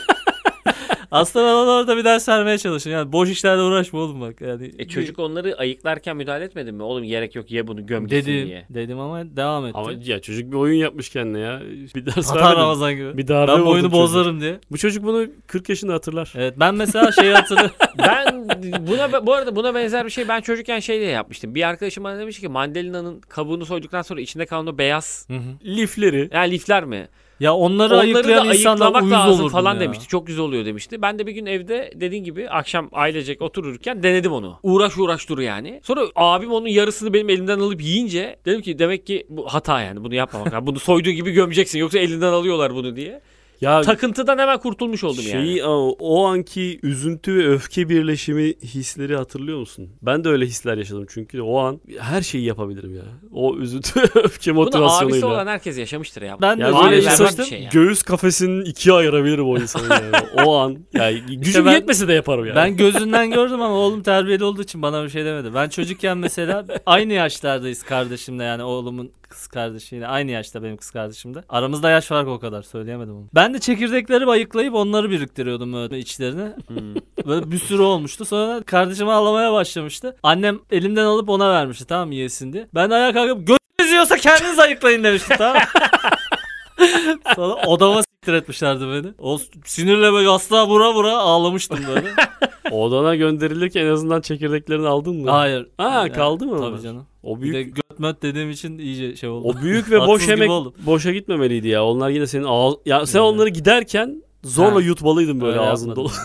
Aslında 1.12 1.46
ben 1.46 1.54
orada 1.54 1.98
bir 1.98 2.04
ders 2.04 2.30
vermeye 2.30 2.58
çalışıyorum. 2.58 3.00
Yani 3.04 3.14
boş 3.14 3.30
işlerle 3.30 3.62
uğraşma 3.62 4.00
oğlum 4.00 4.22
bak. 4.22 4.42
Yani 4.42 4.72
E 4.80 4.88
çocuk 4.88 5.20
onları 5.20 5.58
ayıklarken 5.58 6.18
müdahale 6.18 6.44
etmedi 6.46 6.72
mi? 6.72 6.84
Oğlum 6.84 7.04
gerek 7.04 7.36
yok 7.36 7.52
ye 7.52 7.68
bunu 7.68 7.86
göm 7.86 8.08
gitsin 8.08 8.32
dedim, 8.34 8.48
diye. 8.48 8.66
dedim 8.70 9.00
ama 9.00 9.36
devam 9.38 9.66
etti. 9.66 9.78
Ama 9.78 9.92
ya 10.04 10.20
çocuk 10.22 10.52
bir 10.52 10.58
oyun 10.58 10.76
yapmış 10.80 11.10
kendine 11.10 11.40
ya. 11.40 11.62
Bir 11.96 12.06
ders 12.06 12.30
Hata 12.30 12.40
vermedin. 12.40 12.56
Ramazan 12.62 12.96
gibi. 12.96 13.18
Bir 13.18 13.28
darbe 13.28 13.52
ben 13.52 13.60
vurdu 13.60 13.66
boyunu 13.66 13.82
çocuğa. 13.88 14.00
bozarım 14.02 14.42
diye. 14.42 14.60
Bu 14.72 14.78
çocuk 14.78 15.04
bunu 15.04 15.28
40 15.48 15.70
yaşında 15.70 15.94
hatırlar. 15.94 16.34
Evet 16.36 16.54
ben 16.60 16.76
mesela 16.76 17.12
şeyi 17.12 17.34
hatırlıyorum. 17.34 17.76
Ben 17.98 18.48
buna 18.88 19.26
bu 19.26 19.34
arada 19.34 19.56
buna 19.56 19.76
benzer 19.76 20.06
bir 20.06 20.10
şey 20.10 20.28
ben 20.28 20.42
çocukken 20.42 20.80
şey 20.80 21.00
diye 21.00 21.10
yapmıştım. 21.10 21.56
Bir 21.56 21.68
arkadaşım 21.68 22.04
bana 22.04 22.20
demiş 22.20 22.40
ki 22.40 22.48
mandalina'nın 22.48 23.22
kabuğunu 23.22 23.66
soyduktan 23.66 24.02
sonra 24.02 24.22
içinde 24.22 24.46
kalan 24.46 24.68
o 24.68 24.78
beyaz 24.78 25.28
Lifleri. 25.66 26.30
yani 26.34 26.52
lifler 26.52 26.86
mi? 26.86 27.08
Ya 27.40 27.54
onları, 27.56 27.94
Onları 27.94 28.14
da 28.14 28.18
ayıklayan 28.20 28.48
insanlar 28.48 28.86
ayıklamak 28.86 29.04
uyuz 29.04 29.14
lazım 29.14 29.50
falan 29.50 29.74
ya. 29.74 29.80
demişti. 29.80 30.08
Çok 30.08 30.28
güzel 30.28 30.44
oluyor 30.44 30.66
demişti. 30.66 31.02
Ben 31.02 31.20
de 31.20 31.28
bir 31.28 31.32
gün 31.32 31.46
evde 31.46 31.92
dediğin 31.96 32.24
gibi 32.24 32.50
akşam 32.50 32.90
ailecek 32.92 33.42
otururken 33.42 34.04
denedim 34.04 34.32
onu. 34.32 34.60
Uğraş 34.64 34.98
uğraş 34.98 35.30
dur 35.30 35.40
yani. 35.40 35.82
Sonra 35.84 36.02
abim 36.16 36.52
onun 36.52 36.68
yarısını 36.68 37.14
benim 37.14 37.30
elimden 37.30 37.60
alıp 37.60 37.82
yiyince 37.82 38.36
dedim 38.46 38.62
ki 38.62 38.80
demek 38.80 39.08
ki 39.08 39.26
bu 39.30 39.48
hata 39.48 39.82
yani 39.82 40.04
bunu 40.04 40.16
yapmamak. 40.16 40.54
lazım. 40.54 40.68
bunu 40.68 40.80
soyduğu 40.80 41.12
gibi 41.12 41.32
gömeceksin 41.32 41.80
yoksa 41.80 42.00
elinden 42.00 42.32
alıyorlar 42.34 42.76
bunu 42.76 42.96
diye. 42.96 43.22
Ya 43.62 43.82
Takıntıdan 43.82 44.38
hemen 44.38 44.60
kurtulmuş 44.60 45.04
oldum 45.04 45.24
şeyi 45.24 45.58
yani. 45.58 45.66
o, 45.70 45.96
o 46.00 46.26
anki 46.26 46.80
üzüntü 46.84 47.36
ve 47.38 47.48
öfke 47.50 47.90
birleşimi 47.90 48.54
hisleri 48.64 49.16
hatırlıyor 49.16 49.60
musun? 49.60 49.90
Ben 50.02 50.24
de 50.24 50.30
öyle 50.30 50.46
hisler 50.46 50.78
yaşadım 50.78 51.06
çünkü 51.10 51.42
o 51.42 51.58
an 51.60 51.80
her 52.00 52.22
şeyi 52.22 52.44
yapabilirim 52.46 52.96
ya. 52.96 53.02
O 53.34 53.56
üzüntü 53.58 54.00
öfke 54.16 54.56
Bunu 54.56 54.64
abisi 54.64 54.78
motivasyonuyla. 54.78 55.28
olan 55.28 55.48
herkes 55.48 55.78
yaşamıştır 55.78 56.22
ya. 56.22 56.38
Ben 56.42 56.58
de 56.60 56.64
Yani 56.64 56.86
öyle 56.86 56.96
yaşamıştım. 57.04 57.46
şey 57.46 57.62
ya. 57.62 57.70
Göğüs 57.74 58.04
kafesinin 58.04 58.66
ikiye 58.66 58.96
ayırabilirim 58.96 59.48
o 59.50 59.58
insanı 59.58 59.94
yani. 59.94 60.46
o 60.46 60.56
an. 60.56 60.78
Yani 60.94 61.22
gücüm 61.38 61.66
ben- 61.66 61.72
yetmese 61.72 62.08
de 62.08 62.14
yaparım 62.14 62.46
yani. 62.46 62.56
Ben 62.56 62.78
gözünden 62.78 63.32
gördüm 63.32 63.62
ama 63.62 63.76
oğlum 63.76 64.04
terbiyeli 64.04 64.44
olduğu 64.44 64.62
için 64.64 64.82
bana 64.82 65.04
bir 65.04 65.10
şey 65.10 65.26
demedi. 65.26 65.54
Ben 65.54 65.70
çocukken 65.70 66.18
mesela 66.18 66.66
aynı 66.86 67.14
yaşlardayız 67.14 67.84
kardeşimle 67.84 68.44
yani 68.44 68.64
oğlumun 68.64 69.12
kız 69.30 69.48
kardeşi 69.48 69.96
yine 69.96 70.08
aynı 70.08 70.32
yaşta 70.32 70.64
benim 70.64 70.78
kız 70.78 70.92
kardeşim 70.92 71.36
de. 71.36 71.44
Aramızda 71.50 71.90
yaş 71.90 72.06
farkı 72.06 72.32
o 72.32 72.40
kadar 72.40 72.62
söyleyemedim 72.62 73.16
onu. 73.16 73.28
Ben 73.36 73.54
de 73.54 73.60
çekirdekleri 73.60 74.26
ayıklayıp 74.26 74.76
onları 74.76 75.10
biriktiriyordum 75.10 75.74
böyle 75.74 76.00
içlerine. 76.00 76.56
Hmm. 76.68 76.96
Böyle 77.28 77.52
bir 77.52 77.60
sürü 77.60 77.82
olmuştu. 77.82 78.26
Sonra 78.26 78.64
kardeşim 78.64 79.10
ağlamaya 79.10 79.54
başlamıştı. 79.54 80.16
Annem 80.24 80.60
elimden 80.72 81.06
alıp 81.06 81.30
ona 81.30 81.50
vermişti 81.50 81.86
tamam 81.88 82.12
yesin 82.12 82.54
diye. 82.54 82.68
Ben 82.76 82.90
de 82.90 82.96
ayağa 82.96 83.14
kalkıp 83.14 83.60
yiyorsa 84.00 84.18
kendiniz 84.18 84.60
ayıklayın 84.60 85.04
demiştim 85.04 85.38
tamam? 85.38 85.62
Sonra 87.36 87.56
odama 87.68 88.04
siktir 88.04 88.34
etmişlerdi 88.34 88.84
beni. 88.88 89.14
O 89.18 89.40
sinirle 89.66 90.14
böyle 90.14 90.30
asla 90.30 90.68
vura 90.68 90.94
vura 90.94 91.18
ağlamıştım 91.18 91.80
böyle. 91.88 92.08
Odana 92.72 93.16
gönderilirken 93.16 93.86
en 93.86 93.92
azından 93.92 94.22
çekirdeklerini 94.22 94.88
aldın 94.88 95.16
mı? 95.16 95.32
Hayır. 95.32 95.68
Ha, 95.78 95.90
Yani, 95.90 96.12
kaldı 96.12 96.46
mı 96.46 96.56
onlar? 96.56 96.72
Tabii 96.72 96.82
canım. 96.82 97.08
O 97.24 97.42
Bir 97.42 97.50
de 97.50 97.54
büyük 97.54 97.89
möt 98.00 98.22
dediğim 98.22 98.50
için 98.50 98.78
iyice 98.78 99.16
şey 99.16 99.30
oldu. 99.30 99.48
o 99.48 99.62
büyük 99.62 99.92
ve 99.92 100.00
boş 100.00 100.08
Haksız 100.10 100.26
gibi 100.28 100.34
emek 100.34 100.50
oldum. 100.50 100.74
boşa 100.86 101.12
gitmemeliydi 101.12 101.68
ya. 101.68 101.86
Onlar 101.86 102.10
yine 102.10 102.28
senin 102.28 102.44
ağız 102.48 102.76
ya 102.86 103.06
sen 103.06 103.20
onları 103.20 103.50
giderken 103.50 104.24
zorla 104.44 104.76
Ha. 104.76 104.80
yutmalıydın 104.82 105.42
böyle 105.42 105.52
Öyle 105.60 105.70
ağzın 105.70 105.88
yapmadım. 105.88 106.12
dolu. 106.12 106.14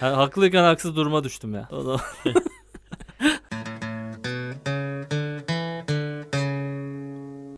Ha, 0.00 0.16
haklıyken 0.16 0.62
haksız 0.62 0.96
duruma 0.96 1.24
düştüm 1.24 1.54
ya. 1.54 1.68
O 1.72 1.86
da- 1.86 2.00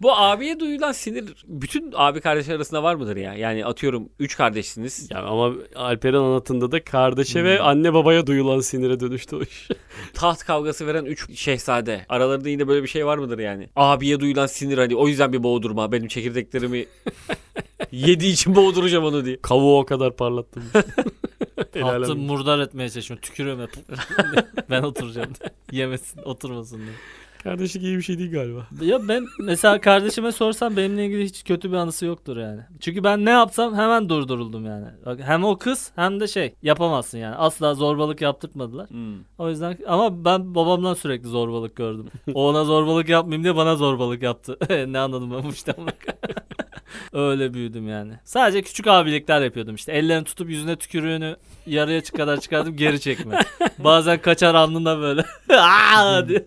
Bu 0.05 0.13
abiye 0.13 0.61
duyulan 0.61 0.93
sinir 0.93 1.25
bütün 1.47 1.93
abi 1.97 2.21
kardeş 2.21 2.49
arasında 2.49 2.83
var 2.83 2.95
mıdır 2.95 3.17
ya? 3.17 3.35
Yani 3.35 3.67
atıyorum 3.67 4.09
3 4.19 4.37
kardeşsiniz. 4.37 5.11
Ya 5.11 5.23
ama 5.23 5.53
Alper'in 5.77 6.17
anlatında 6.17 6.73
da 6.73 6.85
kardeşe 6.85 7.39
Hmm. 7.41 7.47
ve 7.47 7.61
anne 7.61 7.95
babaya 7.95 8.27
duyulan 8.27 8.61
sinire 8.61 9.01
dönüştü 9.01 9.37
o 9.37 9.43
iş. 9.43 9.69
Taht 10.15 10.45
kavgası 10.45 10.87
veren 10.87 11.05
3 11.05 11.39
şehzade. 11.39 12.07
Aralarında 12.09 12.49
yine 12.49 12.69
böyle 12.69 12.83
bir 12.83 12.89
şey 12.89 13.07
var 13.07 13.19
mıdır 13.19 13.39
yani? 13.39 13.69
Abiye 13.77 14.21
duyulan 14.21 14.47
sinir 14.47 14.79
hani 14.79 14.97
o 14.97 15.09
yüzden 15.09 15.33
bir 15.33 15.43
boğdurma. 15.43 15.93
Benim 15.93 16.09
çekirdeklerimi 16.09 16.87
yediği 17.93 18.33
için 18.33 18.55
boğduracağım 18.55 19.05
onu 19.05 19.25
diye. 19.25 19.41
Kavuğu 19.43 19.79
o 19.79 19.85
kadar 19.87 20.17
parlattım. 20.17 20.63
Alem. 21.83 22.19
murdar 22.19 22.59
etmeye 22.59 22.91
çalışıyorum. 22.91 23.23
Tükürüyorum 23.23 23.63
hep. 23.63 23.71
ben 24.71 24.83
oturacağım. 24.83 25.33
Yemesin, 25.73 26.23
oturmasın 26.23 26.79
diye. 26.79 26.95
Kardeşlik 27.45 27.83
iyi 27.83 27.97
bir 27.97 28.03
şey 28.03 28.19
değil 28.19 28.33
galiba. 28.33 28.67
Ya 28.85 29.09
ben 29.09 29.27
mesela 29.39 29.81
kardeşime 29.81 30.33
sorsam 30.33 30.77
benimle 30.77 31.07
ilgili 31.07 31.25
hiç 31.25 31.45
kötü 31.45 31.73
bir 31.73 31.77
anısı 31.77 32.07
yoktur 32.07 32.37
yani. 32.37 32.61
Çünkü 32.81 33.05
ben 33.05 33.25
ne 33.25 33.31
yapsam 33.31 33.75
hemen 33.75 34.09
durduruldum 34.09 34.67
yani. 34.67 34.87
Bak, 35.07 35.21
Hem 35.23 35.45
o 35.45 35.59
kız 35.59 35.93
hem 35.97 36.21
de 36.21 36.27
şey 36.27 36.55
yapamazsın 36.63 37.19
yani. 37.19 37.37
Asla 37.37 37.75
zorbalık 37.75 38.21
yaptırtmadılar. 38.21 38.91
Hmm. 38.91 39.15
O 39.39 39.49
yüzden 39.49 39.79
ama 39.87 40.25
ben 40.25 40.55
babamdan 40.55 40.95
sürekli 40.95 41.29
zorbalık 41.29 41.77
gördüm. 41.77 42.07
O 42.35 42.49
ona 42.49 42.65
zorbalık 42.65 43.09
yapmayayım 43.09 43.45
diye 43.45 43.57
bana 43.57 43.77
zorbalık 43.77 44.23
yaptı. 44.23 44.59
ne 44.89 44.99
anladım 44.99 45.33
ben 45.33 45.45
bu 45.45 45.53
işten 45.53 45.75
bak. 45.79 45.97
Öyle 47.13 47.55
büyüdüm 47.55 47.89
yani. 47.89 48.13
Sadece 48.25 48.63
küçük 48.63 48.87
abilikler 48.87 49.43
yapıyordum 49.43 49.75
işte. 49.75 49.93
Ellerini 49.93 50.25
tutup 50.25 50.51
yüzüne 50.51 50.77
tükürüğünü 50.77 51.37
yarıya 51.67 52.03
kadar 52.03 52.41
çıkardım 52.41 52.77
geri 52.77 53.01
çekme. 53.01 53.41
Bazen 53.79 54.21
kaçar 54.21 54.55
alnında 54.55 55.01
böyle. 55.01 55.25
Aa 55.59 56.29
diye. 56.29 56.47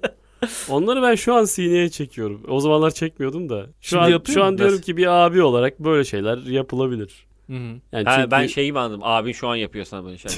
Onları 0.69 1.01
ben 1.01 1.15
şu 1.15 1.33
an 1.33 1.45
sineye 1.45 1.89
çekiyorum. 1.89 2.43
O 2.47 2.59
zamanlar 2.59 2.91
çekmiyordum 2.91 3.49
da. 3.49 3.65
Şu 3.81 3.89
Şimdi 3.89 4.01
an 4.15 4.21
şu 4.33 4.43
an 4.43 4.51
musun? 4.53 4.57
diyorum 4.57 4.81
ki 4.81 4.97
bir 4.97 5.07
abi 5.25 5.41
olarak 5.41 5.79
böyle 5.79 6.03
şeyler 6.03 6.37
yapılabilir. 6.37 7.27
Hı 7.47 7.53
hı. 7.53 7.79
Yani 7.91 8.05
Ha, 8.05 8.15
çünkü 8.15 8.31
ben 8.31 8.47
şeyi 8.47 8.73
anladım? 8.73 8.99
Abin 9.03 9.31
şu 9.31 9.47
an 9.47 9.55
yapıyor 9.55 9.85
sana 9.85 10.05
böyle 10.05 10.17
şeyler. 10.17 10.37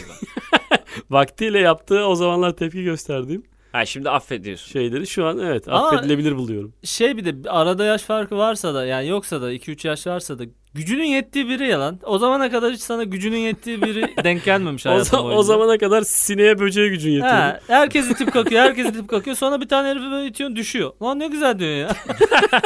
vaktiyle 1.10 1.60
yaptığı 1.60 2.06
o 2.06 2.16
zamanlar 2.16 2.56
tepki 2.56 2.84
gösterdiğim 2.84 3.44
ha 3.72 3.86
şimdi 3.86 4.10
affediyorsun. 4.10 4.72
şeyleri 4.72 5.08
şu 5.08 5.26
an 5.26 5.40
evet 5.40 5.68
Ama- 5.68 5.88
affedilebilir 5.90 6.36
buluyorum. 6.36 6.74
Şey 6.84 7.18
bir 7.18 7.26
de 7.44 7.50
arada 7.50 7.86
yaş 7.86 8.02
farkı 8.02 8.38
varsa 8.38 8.74
da 8.74 8.86
yani 8.86 9.08
yoksa 9.08 9.42
da 9.42 9.54
2-3 9.54 9.88
yaş 9.88 10.08
varsa 10.08 10.40
da 10.40 10.44
gücünün 10.74 11.04
yettiği 11.04 11.50
biri 11.50 11.68
yalan. 11.68 12.00
O 12.04 12.18
zamana 12.20 12.52
kadar 12.52 12.74
hiç 12.74 12.82
sana 12.82 13.04
gücünün 13.04 13.38
yettiği 13.38 13.82
biri 13.82 14.14
denk 14.24 14.46
gelmemiş 14.46 14.86
O, 14.86 14.90
hayatım 14.90 15.20
za- 15.20 15.24
boyunca. 15.24 15.40
o 15.40 15.44
zamana 15.44 15.78
kadar 15.78 16.02
sineğe 16.02 16.60
böceğe 16.60 16.88
gücün 16.90 17.12
yetiyor. 17.12 17.32
Ha, 17.34 17.60
herkes 17.68 18.10
itip 18.12 18.34
kakıyor, 18.34 18.62
herkes 18.62 18.88
itip 18.88 19.08
kakıyor. 19.08 19.36
Sonra 19.36 19.62
bir 19.62 19.68
tane 19.68 19.90
herifi 19.90 20.12
böyle 20.12 20.28
itiyorsun 20.28 20.56
düşüyor. 20.56 20.92
Lan 21.02 21.20
ne 21.20 21.28
güzel 21.28 21.60
diyorsun 21.60 21.78
ya. 21.80 21.96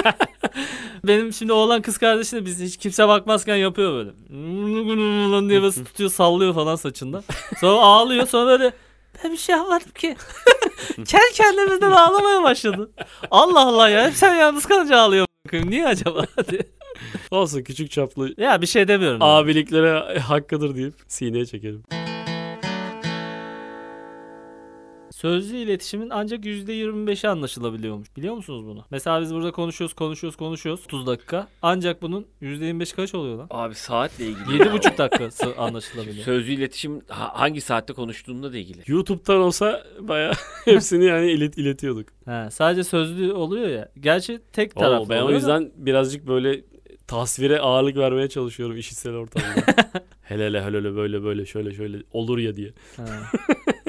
Benim 1.07 1.33
şimdi 1.33 1.53
oğlan 1.53 1.81
kız 1.81 1.97
kardeşi 1.97 2.35
de 2.35 2.45
biz 2.45 2.61
hiç 2.61 2.77
kimse 2.77 3.07
bakmazken 3.07 3.55
yapıyor 3.55 3.93
böyle. 3.93 4.09
Lan 5.31 5.49
diye 5.49 5.61
böyle 5.61 5.73
tutuyor 5.73 6.09
sallıyor 6.09 6.53
falan 6.53 6.75
saçında. 6.75 7.23
Sonra 7.59 7.79
ağlıyor 7.81 8.27
sonra 8.27 8.47
böyle 8.59 8.71
ben 9.23 9.31
bir 9.31 9.37
şey 9.37 9.55
yapmadım 9.55 9.91
ki. 9.91 10.15
Kendi 10.95 11.33
kendimizden 11.33 11.91
ağlamaya 11.91 12.43
başladı. 12.43 12.91
Allah 13.31 13.59
Allah 13.59 13.89
ya 13.89 14.07
hep 14.07 14.13
sen 14.13 14.35
yalnız 14.35 14.65
kalınca 14.65 14.97
ağlıyor. 14.97 15.25
Niye 15.53 15.87
acaba? 15.87 16.25
diye. 16.49 16.61
Olsun 17.31 17.63
küçük 17.63 17.91
çaplı 17.91 18.33
ya 18.37 18.61
bir 18.61 18.67
şey 18.67 18.87
demiyorum. 18.87 19.21
abiliklere 19.21 20.19
hakkıdır 20.19 20.75
deyip 20.75 20.93
sineye 21.07 21.45
çekelim. 21.45 21.83
Sözlü 25.23 25.57
iletişimin 25.57 26.09
ancak 26.09 26.45
%25'i 26.45 27.29
anlaşılabiliyormuş. 27.29 28.17
Biliyor 28.17 28.35
musunuz 28.35 28.65
bunu? 28.65 28.85
Mesela 28.91 29.21
biz 29.21 29.33
burada 29.33 29.51
konuşuyoruz, 29.51 29.93
konuşuyoruz, 29.95 30.37
konuşuyoruz. 30.37 30.83
30 30.85 31.07
dakika. 31.07 31.47
Ancak 31.61 32.01
bunun 32.01 32.25
%25 32.41 32.95
kaç 32.95 33.15
oluyor 33.15 33.37
lan? 33.37 33.47
Abi 33.49 33.75
saatle 33.75 34.25
ilgili. 34.25 34.57
7,5 34.63 34.97
dakikası 34.97 35.55
anlaşılabiliyor. 35.57 36.25
Sözlü 36.25 36.51
iletişim 36.51 37.01
ha- 37.07 37.31
hangi 37.39 37.61
saatte 37.61 37.93
konuştuğunla 37.93 38.53
da 38.53 38.57
ilgili. 38.57 38.81
YouTube'dan 38.87 39.37
olsa 39.41 39.83
bayağı 39.99 40.33
hepsini 40.65 41.05
yani 41.05 41.31
ilet 41.31 41.57
iletiyorduk. 41.57 42.07
He, 42.25 42.51
sadece 42.51 42.83
sözlü 42.83 43.31
oluyor 43.33 43.67
ya. 43.69 43.89
Gerçi 43.99 44.39
tek 44.53 44.77
Oo, 44.77 44.79
taraflı 44.79 45.09
ben 45.09 45.17
o 45.17 45.23
oluyor 45.23 45.29
da- 45.29 45.35
yüzden 45.35 45.71
birazcık 45.75 46.27
böyle 46.27 46.61
tasvire 47.07 47.59
ağırlık 47.59 47.97
vermeye 47.97 48.29
çalışıyorum 48.29 48.77
işitsel 48.77 49.13
ortamda. 49.13 49.47
hele 50.21 50.45
hele 50.45 50.61
hele 50.63 50.77
hele 50.77 50.95
böyle 50.95 51.23
böyle 51.23 51.45
şöyle 51.45 51.73
şöyle 51.73 51.97
olur 52.11 52.37
ya 52.37 52.55
diye. 52.55 52.69
He. 52.95 53.03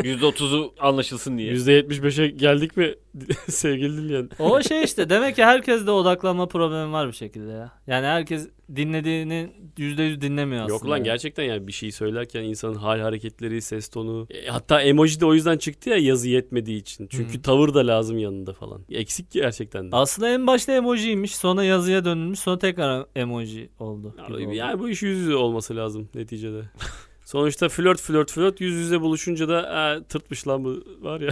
%30'u 0.05 0.75
anlaşılsın 0.81 1.39
diye. 1.39 1.53
%75'e 1.55 2.29
geldik 2.29 2.77
mi 2.77 2.95
sevgili 3.49 3.97
dinleyen? 3.97 4.31
O 4.39 4.63
şey 4.63 4.83
işte 4.83 5.11
demek 5.11 5.37
ki 5.37 5.45
herkeste 5.45 5.91
odaklanma 5.91 6.49
problemi 6.49 6.93
var 6.93 7.09
bir 7.09 7.13
şekilde 7.13 7.51
ya. 7.53 7.73
Yani 7.87 8.07
herkes 8.07 8.49
dinlediğini 8.77 9.51
%100 9.79 10.21
dinlemiyor 10.21 10.63
aslında. 10.63 10.75
Yok 10.75 10.89
lan 10.89 10.97
yani. 10.97 11.05
gerçekten 11.05 11.43
yani 11.45 11.67
bir 11.67 11.73
şey 11.73 11.93
söylerken 11.93 12.43
insanın 12.43 12.75
hal 12.75 13.01
hareketleri, 13.01 13.63
ses 13.63 13.89
tonu. 13.89 14.27
e, 14.31 14.47
hatta 14.47 14.81
emoji 14.83 15.21
de 15.21 15.27
o 15.27 15.35
yüzden 15.35 15.57
çıktı 15.59 15.91
ya 15.91 15.97
yazı 15.97 16.29
yetmediği 16.29 16.81
için. 16.81 17.07
Çünkü 17.11 17.39
Hı. 17.39 17.43
tavır 17.43 17.75
da 17.75 17.87
lazım 17.87 18.19
yanında 18.19 18.53
falan. 18.53 18.81
Eksik 18.91 19.31
gerçekten 19.31 19.93
de. 19.93 19.97
Aslında 19.97 20.29
en 20.29 20.47
başta 20.47 20.73
emojiymiş 20.73 21.37
sonra 21.37 21.65
yazıya 21.65 22.05
dönülmüş 22.05 22.39
sonra 22.39 22.59
tekrar 22.59 23.07
emoji 23.17 23.69
oldu. 23.79 24.15
gibi 24.29 24.37
oldu. 24.47 24.53
Yani 24.53 24.81
bu 24.81 24.89
iş 24.89 25.03
yüz 25.03 25.19
yüze 25.19 25.35
olması 25.35 25.77
lazım 25.77 26.09
neticede. 26.15 26.63
Sonuçta 27.25 27.69
flört 27.69 28.01
flört 28.01 28.31
flört 28.33 28.61
yüz 28.61 28.75
yüze 28.75 29.01
buluşunca 29.01 29.49
da 29.49 29.57
"Aa, 29.71 30.03
tırtmış 30.03 30.49
lan 30.49 30.65
bu 30.65 30.85
var 31.01 31.21
ya. 31.21 31.31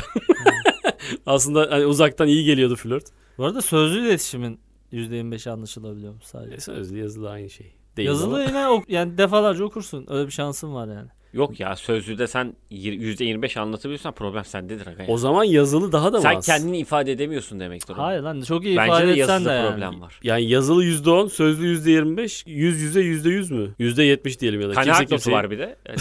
Aslında 1.27 1.69
hani 1.71 1.87
uzaktan 1.87 2.29
iyi 2.29 2.45
geliyordu 2.45 2.77
flört. 2.77 3.05
Bu 3.39 3.45
arada 3.45 3.63
sözlü 3.63 4.07
iletişimin 4.07 4.61
%25'i 4.93 5.51
anlaşılabiliyormuş 5.53 6.25
sadece. 6.25 6.55
E, 6.55 6.61
sözlü 6.61 6.99
yazılı 6.99 7.31
aynı 7.31 7.51
şey. 7.51 7.73
değil 7.97 8.09
Yazılı 8.09 8.35
ama. 8.35 8.45
yine 8.45 8.69
ok- 8.69 8.89
yani 8.89 9.19
defalarca 9.19 9.65
okursun. 9.65 10.07
Öyle 10.09 10.27
bir 10.27 10.33
şansın 10.33 10.75
var 10.75 10.89
yani. 10.89 11.09
Yok 11.33 11.61
ya 11.61 11.77
sözlüde 11.77 12.27
sen 12.27 12.55
yir- 12.71 12.99
%25 13.19 13.61
anlatabiliyorsan 13.61 14.13
problem 14.15 14.45
sendedir 14.45 14.87
aga. 14.87 15.03
ya. 15.03 15.09
O 15.09 15.19
zaman 15.19 15.45
yazılı 15.45 15.93
daha 15.93 16.13
da 16.13 16.17
mı 16.17 16.23
Sen 16.23 16.37
az? 16.37 16.47
kendini 16.47 16.79
ifade 16.79 17.13
edemiyorsun 17.13 17.61
demektir. 17.61 17.95
Hayır 17.95 18.21
lan 18.21 18.41
çok 18.41 18.65
iyi 18.65 18.77
Bence 18.77 18.87
ifade 18.93 19.07
de 19.07 19.13
etsen 19.13 19.33
yazıda 19.35 19.51
de 19.51 19.55
yani. 19.55 19.71
problem 19.71 20.01
var. 20.01 20.21
Yani 20.23 20.49
yazılı 20.49 20.85
%10, 20.85 21.29
sözlü 21.31 21.67
%25, 21.67 22.45
yüz 22.51 22.81
yüze 22.81 23.01
%100 23.01 23.53
mü? 23.55 23.75
%70 23.81 24.41
diyelim 24.41 24.61
ya 24.61 24.69
da. 24.69 24.73
Kanaat 24.73 24.87
kimse 24.87 25.03
notu 25.03 25.09
kimseyi, 25.11 25.35
var 25.35 25.51
bir 25.51 25.59
de. 25.59 25.77
Yani, 25.89 25.99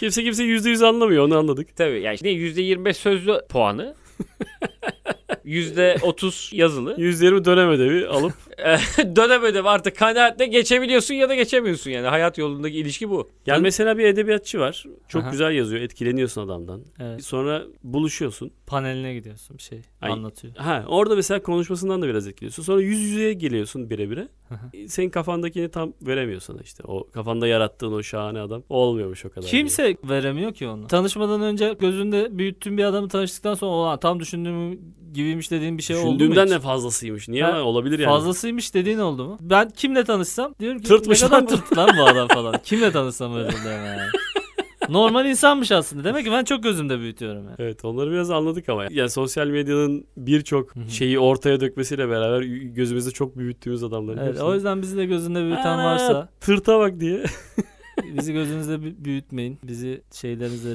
kimse 0.00 0.24
kimse 0.24 0.44
%100 0.44 0.86
anlamıyor 0.86 1.24
onu 1.24 1.38
anladık. 1.38 1.76
tabii 1.76 2.00
yani 2.00 2.14
işte 2.14 2.30
%25 2.30 2.92
sözlü 2.94 3.40
puanı. 3.48 3.94
%30 5.44 6.56
yazılı. 6.56 6.94
%20 6.96 7.44
dönem 7.44 7.68
ödevi 7.68 8.06
alıp 8.08 8.32
Dönem 9.16 9.42
ödevi 9.42 9.68
artık 9.68 9.96
kanaatle 9.96 10.46
geçebiliyorsun 10.46 11.14
ya 11.14 11.28
da 11.28 11.34
geçemiyorsun 11.34 11.90
yani. 11.90 12.06
Hayat 12.06 12.38
yolundaki 12.38 12.76
ilişki 12.78 13.10
bu. 13.10 13.30
yani 13.46 13.62
mesela 13.62 13.98
bir 13.98 14.04
edebiyatçı 14.04 14.58
var. 14.58 14.84
Çok 15.08 15.22
Aha. 15.22 15.30
güzel 15.30 15.52
yazıyor. 15.52 15.82
Etkileniyorsun 15.82 16.42
adamdan. 16.42 16.82
Evet. 17.00 17.24
Sonra 17.24 17.62
buluşuyorsun. 17.82 18.50
Paneline 18.66 19.14
gidiyorsun 19.14 19.58
bir 19.58 19.62
şey 19.62 19.80
Ay. 20.00 20.12
anlatıyor. 20.12 20.56
Ha 20.56 20.84
orada 20.88 21.16
mesela 21.16 21.42
konuşmasından 21.42 22.02
da 22.02 22.06
biraz 22.08 22.26
etkiliyorsun. 22.26 22.62
Sonra 22.62 22.80
yüz 22.80 23.00
yüzeye 23.00 23.32
geliyorsun 23.32 23.90
birebire. 23.90 24.28
Aha. 24.50 24.70
Senin 24.86 25.10
kafandakini 25.10 25.68
tam 25.70 25.92
veremiyor 26.02 26.40
sana 26.40 26.60
işte. 26.60 26.82
O 26.86 27.06
kafanda 27.10 27.46
yarattığın 27.46 27.92
o 27.92 28.02
şahane 28.02 28.40
adam 28.40 28.62
olmuyormuş 28.68 29.24
o 29.24 29.30
kadar. 29.30 29.42
diye. 29.42 29.50
Kimse 29.62 29.96
veremiyor 30.04 30.54
ki 30.54 30.68
onu. 30.68 30.86
Tanışmadan 30.86 31.42
önce 31.42 31.76
gözünde 31.80 32.38
büyüttüğün 32.38 32.78
bir 32.78 32.84
adamı 32.84 33.08
tanıştıktan 33.08 33.54
sonra 33.54 34.00
tam 34.00 34.20
düşündüğüm 34.20 34.80
gibiymiş 35.14 35.50
dediğin 35.50 35.78
bir 35.78 35.82
şey 35.82 35.96
oldu 35.96 36.06
mu 36.06 36.18
Düşündüğümden 36.18 36.44
hiç? 36.46 36.52
de 36.52 36.60
fazlasıymış. 36.60 37.28
Niye? 37.28 37.44
Ha, 37.44 37.62
Olabilir 37.62 37.98
yani. 37.98 38.10
Fazlasıymış 38.48 38.74
dediğin 38.74 38.98
oldu 38.98 39.24
mu? 39.28 39.38
Ben 39.40 39.70
kimle 39.70 40.04
tanışsam 40.04 40.54
diyorum 40.60 40.80
ki 40.80 40.88
Tırtmış 40.88 41.22
ne 41.22 41.28
kadar 41.28 41.38
lan 41.38 41.46
bu." 41.46 41.50
tırt 41.56 41.76
lan 41.78 41.90
bu 41.98 42.02
adam 42.04 42.28
falan. 42.28 42.54
kimle 42.64 42.92
tanışsam 42.92 43.34
dilerim 43.34 43.86
yani. 43.86 44.00
Normal 44.88 45.26
insanmış 45.26 45.72
aslında. 45.72 46.04
Demek 46.04 46.24
ki 46.24 46.32
ben 46.32 46.44
çok 46.44 46.62
gözümde 46.62 46.98
büyütüyorum 46.98 47.44
yani. 47.44 47.54
Evet 47.58 47.84
onları 47.84 48.10
biraz 48.10 48.30
anladık 48.30 48.68
ama. 48.68 48.86
Yani 48.90 49.10
sosyal 49.10 49.46
medyanın 49.46 50.06
birçok 50.16 50.74
şeyi 50.88 51.18
ortaya 51.18 51.60
dökmesiyle 51.60 52.08
beraber 52.08 52.42
gözümüzde 52.42 53.10
çok 53.10 53.38
büyüttüğümüz 53.38 53.82
adamların 53.84 54.18
Evet, 54.18 54.28
hepsini- 54.28 54.42
o 54.44 54.54
yüzden 54.54 54.82
bizi 54.82 54.96
de 54.96 55.06
gözünde 55.06 55.42
büyüten 55.42 55.78
Aa, 55.78 55.84
varsa 55.84 56.28
Tırta 56.40 56.78
bak 56.78 57.00
diye. 57.00 57.24
bizi 58.16 58.32
gözünüzde 58.32 58.74
bü- 58.74 59.04
büyütmeyin. 59.04 59.58
Bizi 59.62 60.02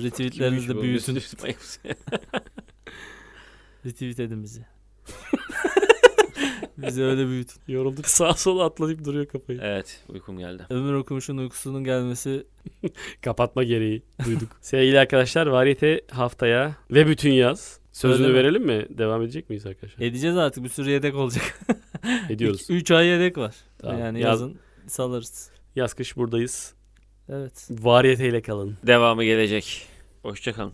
retweetlerinizde 0.04 0.76
bu? 0.76 0.82
büyütün. 0.82 1.16
Retweet 3.86 4.20
edin 4.20 4.44
bizi. 4.44 4.66
Bizi 6.78 7.04
öyle 7.04 7.28
büyütün. 7.28 7.62
Yorulduk 7.68 8.08
sağa 8.08 8.34
sola 8.34 8.66
atlayıp 8.66 9.06
duruyor 9.06 9.26
kafayı. 9.26 9.60
evet 9.62 10.04
uykum 10.10 10.38
geldi. 10.40 10.64
Ömür 10.70 10.94
okumuşun 10.94 11.38
uykusunun 11.38 11.84
gelmesi 11.84 12.44
Kapatma 13.22 13.64
gereği 13.64 14.04
duyduk. 14.26 14.50
Sevgili 14.62 15.00
arkadaşlar 15.00 15.48
variyete 15.48 16.02
haftaya 16.12 16.76
ve 16.92 17.08
bütün 17.08 17.32
yaz. 17.32 17.80
Sözünü 17.92 18.28
Öyle 18.28 18.34
mi? 18.34 18.40
verelim 18.40 18.66
mi? 18.66 18.98
Devam 18.98 19.22
edecek 19.22 19.50
miyiz 19.50 19.66
arkadaşlar? 19.66 20.06
edeceğiz 20.06 20.38
artık. 20.38 20.64
Bir 20.64 20.70
sürü 20.70 20.90
yedek 20.90 21.16
olacak. 21.16 21.60
Ediyoruz. 22.30 22.66
3 22.70 22.92
ay 22.92 23.08
yedek 23.08 23.38
var. 23.38 23.56
Tamam. 23.78 24.00
Yani 24.00 24.20
Yaz- 24.20 24.28
yazın 24.42 24.58
salarız. 24.88 25.50
Yaz 25.76 25.94
kış 25.94 26.18
buradayız. 26.18 26.74
Evet. 27.30 27.68
Variyeteyle 27.70 28.42
kalın. 28.42 28.78
Devamı 28.88 29.24
gelecek. 29.24 29.88
Hoşçakalın. 30.24 30.74